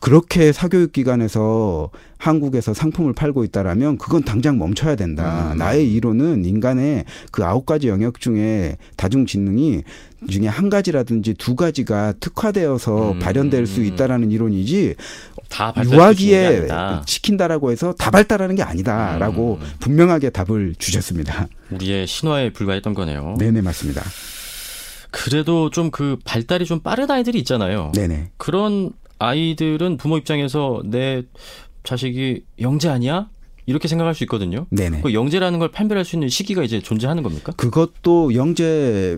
그렇게 0.00 0.50
사교육 0.52 0.92
기관에서 0.92 1.90
한국에서 2.16 2.74
상품을 2.74 3.12
팔고 3.12 3.44
있다라면 3.44 3.98
그건 3.98 4.22
당장 4.22 4.58
멈춰야 4.58 4.96
된다. 4.96 5.52
음. 5.52 5.58
나의 5.58 5.92
이론은 5.92 6.44
인간의 6.44 7.04
그 7.30 7.44
아홉 7.44 7.66
가지 7.66 7.88
영역 7.88 8.18
중에 8.20 8.76
다중 8.96 9.26
지능이 9.26 9.82
중에 10.28 10.46
한 10.46 10.68
가지라든지 10.70 11.34
두 11.34 11.54
가지가 11.54 12.14
특화되어서 12.20 13.12
음. 13.12 13.18
발현될 13.18 13.66
수 13.66 13.82
있다라는 13.84 14.30
이론이지 14.30 14.96
다 15.48 15.74
유아기에 15.84 16.68
시킨다라고 17.06 17.70
해서 17.70 17.92
다 17.92 18.10
발달하는 18.10 18.54
게 18.56 18.62
아니다라고 18.62 19.58
음. 19.60 19.66
분명하게 19.80 20.30
답을 20.30 20.74
주셨습니다. 20.78 21.48
우리의 21.70 22.06
신화에 22.06 22.52
불과했던 22.52 22.94
거네요. 22.94 23.36
네네 23.38 23.60
맞습니다. 23.62 24.02
그래도 25.10 25.70
좀 25.70 25.90
그 25.90 26.16
발달이 26.24 26.64
좀 26.66 26.80
빠른 26.80 27.10
아이들이 27.10 27.38
있잖아요. 27.40 27.90
네네. 27.94 28.30
그런 28.36 28.92
아이들은 29.20 29.96
부모 29.98 30.18
입장에서 30.18 30.82
내 30.84 31.22
자식이 31.84 32.42
영재 32.60 32.88
아니야? 32.88 33.28
이렇게 33.66 33.86
생각할 33.86 34.14
수 34.14 34.24
있거든요. 34.24 34.66
네네. 34.70 35.02
그 35.02 35.14
영재라는 35.14 35.60
걸 35.60 35.70
판별할 35.70 36.04
수 36.04 36.16
있는 36.16 36.28
시기가 36.28 36.64
이제 36.64 36.80
존재하는 36.80 37.22
겁니까? 37.22 37.52
그것도 37.56 38.34
영재 38.34 39.16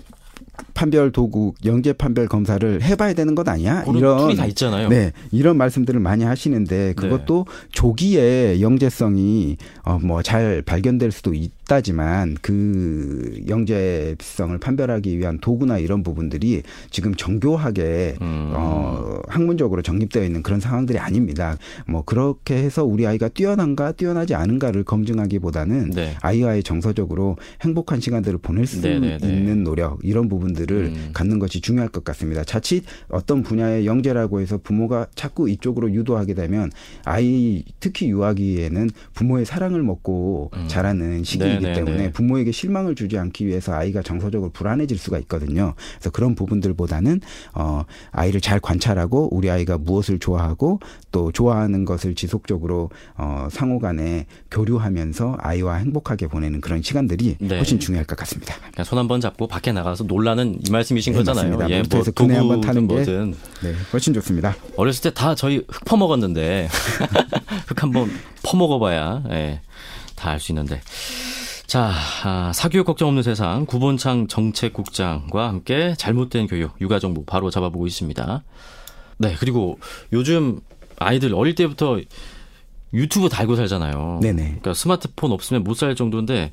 판별 0.74 1.12
도구 1.12 1.54
영재 1.64 1.92
판별 1.92 2.28
검사를 2.28 2.82
해봐야 2.82 3.14
되는 3.14 3.34
것 3.34 3.48
아니야? 3.48 3.84
이런 3.94 4.36
다 4.36 4.46
있잖아요. 4.46 4.88
네, 4.88 5.12
이런 5.30 5.56
말씀들을 5.56 5.98
많이 6.00 6.24
하시는데 6.24 6.94
그것도 6.94 7.46
네. 7.48 7.68
조기에 7.72 8.60
영재성이 8.60 9.56
어, 9.84 9.98
뭐 9.98 10.22
잘 10.22 10.62
발견될 10.62 11.10
수도 11.10 11.34
있. 11.34 11.50
없다지만 11.72 12.36
그 12.42 13.40
영재성을 13.48 14.56
판별하기 14.58 15.18
위한 15.18 15.38
도구나 15.38 15.78
이런 15.78 16.02
부분들이 16.02 16.62
지금 16.90 17.14
정교하게 17.14 18.16
음. 18.20 18.52
어 18.54 19.20
학문적으로 19.28 19.80
정립되어 19.80 20.24
있는 20.24 20.42
그런 20.42 20.60
상황들이 20.60 20.98
아닙니다. 20.98 21.56
뭐 21.86 22.02
그렇게 22.04 22.56
해서 22.56 22.84
우리 22.84 23.06
아이가 23.06 23.28
뛰어난가 23.28 23.92
뛰어나지 23.92 24.34
않은가를 24.34 24.84
검증하기보다는 24.84 25.90
네. 25.90 26.14
아이와의 26.20 26.62
정서적으로 26.62 27.36
행복한 27.62 28.00
시간들을 28.00 28.38
보낼 28.38 28.66
수 28.66 28.80
네네네. 28.82 29.18
네, 29.18 29.26
네. 29.26 29.34
있는 29.34 29.64
노력 29.64 29.98
이런 30.02 30.28
부분 30.28 30.41
들을 30.52 30.92
음. 30.94 31.10
갖는 31.12 31.38
것이 31.38 31.60
중요할 31.60 31.88
것 31.88 32.04
같습니다. 32.04 32.42
자칫 32.44 32.84
어떤 33.08 33.42
분야의 33.42 33.86
영재라고 33.86 34.40
해서 34.40 34.58
부모가 34.62 35.06
자꾸 35.14 35.48
이쪽으로 35.48 35.92
유도하게 35.92 36.34
되면 36.34 36.70
아이 37.04 37.62
특히 37.80 38.10
유아기에는 38.10 38.90
부모의 39.14 39.44
사랑을 39.44 39.82
먹고 39.82 40.50
음. 40.54 40.64
자라는 40.66 41.24
시기이기 41.24 41.62
네네네. 41.62 41.72
때문에 41.74 41.96
네. 41.96 42.12
부모에게 42.12 42.50
실망을 42.52 42.94
주지 42.94 43.18
않기 43.18 43.46
위해서 43.46 43.72
아이가 43.72 44.02
정서적으로 44.02 44.50
불안해질 44.50 44.98
수가 44.98 45.18
있거든요. 45.20 45.74
그래서 45.94 46.10
그런 46.10 46.34
부분들보다는 46.34 47.20
어 47.54 47.84
아이를 48.10 48.40
잘 48.40 48.58
관찰하고 48.60 49.34
우리 49.34 49.50
아이가 49.50 49.78
무엇을 49.78 50.18
좋아하고 50.18 50.80
또 51.12 51.30
좋아하는 51.32 51.84
것을 51.84 52.14
지속적으로 52.14 52.90
어 53.16 53.48
상호 53.50 53.78
간에 53.78 54.26
교류하면서 54.50 55.36
아이와 55.38 55.76
행복하게 55.76 56.26
보내는 56.26 56.60
그런 56.60 56.82
시간들이 56.82 57.36
네. 57.38 57.56
훨씬 57.56 57.78
중요할 57.78 58.06
것 58.06 58.16
같습니다. 58.16 58.54
손 58.84 58.98
한번 58.98 59.20
잡고 59.20 59.46
밖에 59.46 59.72
나가서 59.72 60.04
놀라 60.04 60.31
는 60.34 60.58
이 60.66 60.70
말씀이신 60.70 61.12
네, 61.12 61.18
거잖아요. 61.18 61.56
맞습니다. 61.56 61.70
예, 61.70 61.82
뭐 62.26 62.36
한번 62.38 62.60
타는 62.60 62.88
게 62.88 63.04
네, 63.04 63.74
훨씬 63.92 64.12
좋습니다. 64.14 64.54
어렸을 64.76 65.02
때 65.02 65.10
다 65.10 65.34
저희 65.34 65.64
흙 65.68 65.84
퍼먹었는데 65.84 66.68
흙 67.68 67.82
한번 67.82 68.10
퍼먹어봐야 68.42 69.24
예, 69.30 69.60
다 70.16 70.30
알 70.30 70.40
수 70.40 70.52
있는데. 70.52 70.80
자, 71.66 71.90
아, 72.24 72.52
사교육 72.54 72.84
걱정 72.86 73.08
없는 73.08 73.22
세상 73.22 73.64
구본창 73.64 74.26
정책국장과 74.28 75.48
함께 75.48 75.94
잘못된 75.96 76.46
교육, 76.46 76.78
육아 76.82 76.98
정보 76.98 77.24
바로 77.24 77.50
잡아보고 77.50 77.86
있습니다. 77.86 78.44
네, 79.18 79.34
그리고 79.38 79.78
요즘 80.12 80.60
아이들 80.98 81.34
어릴 81.34 81.54
때부터 81.54 81.98
유튜브 82.92 83.30
달고 83.30 83.56
살잖아요. 83.56 84.18
네네. 84.22 84.42
그러니까 84.42 84.74
스마트폰 84.74 85.32
없으면 85.32 85.64
못 85.64 85.74
살 85.78 85.94
정도인데 85.94 86.52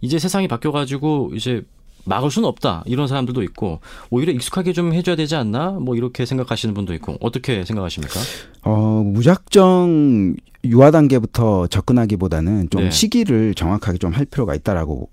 이제 0.00 0.18
세상이 0.18 0.48
바뀌어가지고 0.48 1.30
이제 1.34 1.62
막을 2.06 2.30
수는 2.30 2.48
없다 2.48 2.82
이런 2.86 3.08
사람들도 3.08 3.42
있고 3.42 3.80
오히려 4.10 4.32
익숙하게 4.32 4.72
좀 4.72 4.92
해줘야 4.92 5.16
되지 5.16 5.34
않나 5.36 5.72
뭐 5.72 5.96
이렇게 5.96 6.24
생각하시는 6.24 6.74
분도 6.74 6.94
있고 6.94 7.16
어떻게 7.20 7.64
생각하십니까? 7.64 8.20
어 8.62 9.02
무작정 9.04 10.34
유아 10.64 10.90
단계부터 10.90 11.66
접근하기보다는 11.68 12.70
좀 12.70 12.84
네. 12.84 12.90
시기를 12.90 13.54
정확하게 13.54 13.98
좀 13.98 14.06
할 14.16 14.24
필요가 14.24 14.54
있다라고 14.54 15.10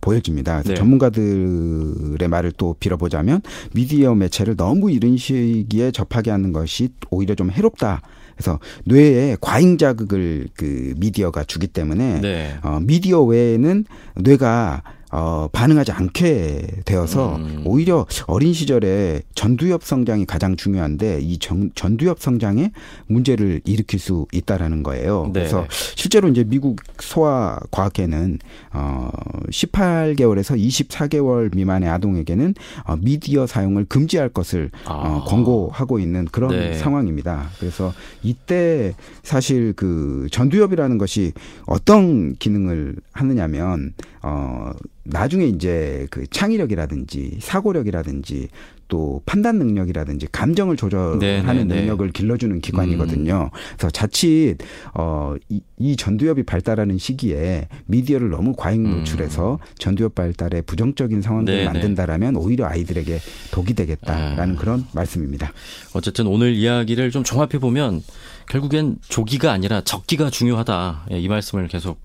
보여집니다. 0.00 0.62
네. 0.62 0.74
전문가들의 0.74 2.28
말을 2.28 2.52
또 2.52 2.74
빌어보자면 2.78 3.40
미디어 3.74 4.14
매체를 4.14 4.56
너무 4.56 4.90
이른 4.90 5.16
시기에 5.16 5.90
접하게 5.90 6.30
하는 6.30 6.52
것이 6.52 6.90
오히려 7.10 7.34
좀 7.34 7.50
해롭다. 7.50 8.02
그래서 8.36 8.58
뇌에 8.84 9.36
과잉 9.40 9.78
자극을 9.78 10.48
그 10.54 10.94
미디어가 10.98 11.44
주기 11.44 11.66
때문에 11.66 12.20
네. 12.20 12.56
어, 12.62 12.78
미디어 12.80 13.22
외에는 13.22 13.84
뇌가 14.16 14.82
어, 15.18 15.48
반응하지 15.50 15.92
않게 15.92 16.82
되어서 16.84 17.36
음. 17.36 17.62
오히려 17.64 18.06
어린 18.26 18.52
시절에 18.52 19.22
전두엽 19.34 19.82
성장이 19.82 20.26
가장 20.26 20.56
중요한데 20.56 21.20
이 21.22 21.38
전, 21.38 21.70
전두엽 21.74 22.20
성장에 22.20 22.70
문제를 23.06 23.62
일으킬 23.64 23.98
수 23.98 24.26
있다라는 24.30 24.82
거예요. 24.82 25.30
네. 25.32 25.40
그래서 25.40 25.66
실제로 25.70 26.28
이제 26.28 26.44
미국 26.44 26.82
소아 26.98 27.58
과학회는 27.70 28.40
어 28.74 29.08
18개월에서 29.50 30.60
24개월 30.60 31.54
미만의 31.56 31.88
아동에게는 31.88 32.54
어, 32.84 32.96
미디어 32.96 33.46
사용을 33.46 33.86
금지할 33.86 34.28
것을 34.28 34.70
어, 34.84 34.92
아. 34.92 35.16
어, 35.16 35.24
권고하고 35.24 35.98
있는 35.98 36.26
그런 36.26 36.50
네. 36.50 36.74
상황입니다. 36.74 37.48
그래서 37.58 37.94
이때 38.22 38.94
사실 39.22 39.72
그 39.72 40.26
전두엽이라는 40.30 40.98
것이 40.98 41.32
어떤 41.64 42.34
기능을 42.36 42.96
하느냐면 43.12 43.94
어 44.22 44.72
나중에 45.08 45.46
이제 45.46 46.06
그 46.10 46.26
창의력이라든지 46.28 47.38
사고력이라든지 47.40 48.48
또 48.88 49.20
판단 49.26 49.58
능력이라든지 49.58 50.28
감정을 50.30 50.76
조절하는 50.76 51.18
네, 51.18 51.42
네, 51.42 51.64
네. 51.64 51.80
능력을 51.80 52.08
길러주는 52.12 52.60
기관이거든요. 52.60 53.50
음. 53.52 53.58
그래서 53.76 53.90
자칫 53.90 54.58
어이 54.94 55.60
이 55.78 55.96
전두엽이 55.96 56.44
발달하는 56.44 56.96
시기에 56.96 57.68
미디어를 57.86 58.30
너무 58.30 58.54
과잉 58.56 58.86
음. 58.86 58.98
노출해서 58.98 59.54
음. 59.54 59.58
전두엽 59.78 60.14
발달에 60.14 60.62
부정적인 60.62 61.20
상황들을 61.20 61.58
네네. 61.58 61.72
만든다라면 61.72 62.36
오히려 62.36 62.66
아이들에게 62.66 63.18
독이 63.50 63.74
되겠다라는 63.74 64.54
아. 64.54 64.58
그런 64.58 64.86
말씀입니다. 64.92 65.52
어쨌든 65.94 66.26
오늘 66.26 66.54
이야기를 66.54 67.10
좀 67.10 67.24
종합해 67.24 67.58
보면 67.58 68.02
결국엔 68.48 68.98
조기가 69.08 69.50
아니라 69.50 69.80
적기가 69.80 70.30
중요하다 70.30 71.06
예, 71.10 71.18
이 71.18 71.28
말씀을 71.28 71.66
계속 71.68 72.00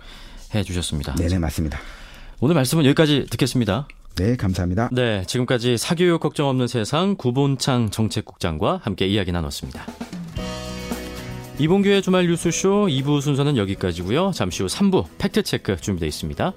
해 0.56 0.64
주셨습니다. 0.64 1.16
네네 1.16 1.38
맞습니다. 1.40 1.80
오늘 2.44 2.56
말씀은 2.56 2.86
여기까지 2.86 3.28
듣겠습니다. 3.30 3.88
네, 4.16 4.36
감사합니다. 4.36 4.90
네, 4.92 5.24
지금까지 5.28 5.78
사교육 5.78 6.20
걱정 6.20 6.48
없는 6.48 6.66
세상 6.66 7.16
구본창 7.16 7.92
정책국장과 7.92 8.82
함께 8.84 9.06
이야기 9.06 9.32
나눴습니다. 9.32 9.86
이봉규의 11.60 12.02
주말 12.02 12.26
뉴스쇼 12.26 12.88
2부 12.88 13.22
순서는 13.22 13.58
여기까지고요. 13.58 14.32
잠시 14.34 14.64
후 14.64 14.70
3부 14.70 15.06
팩트체크 15.20 15.78
준비되어 15.78 16.08
있습니다. 16.08 16.54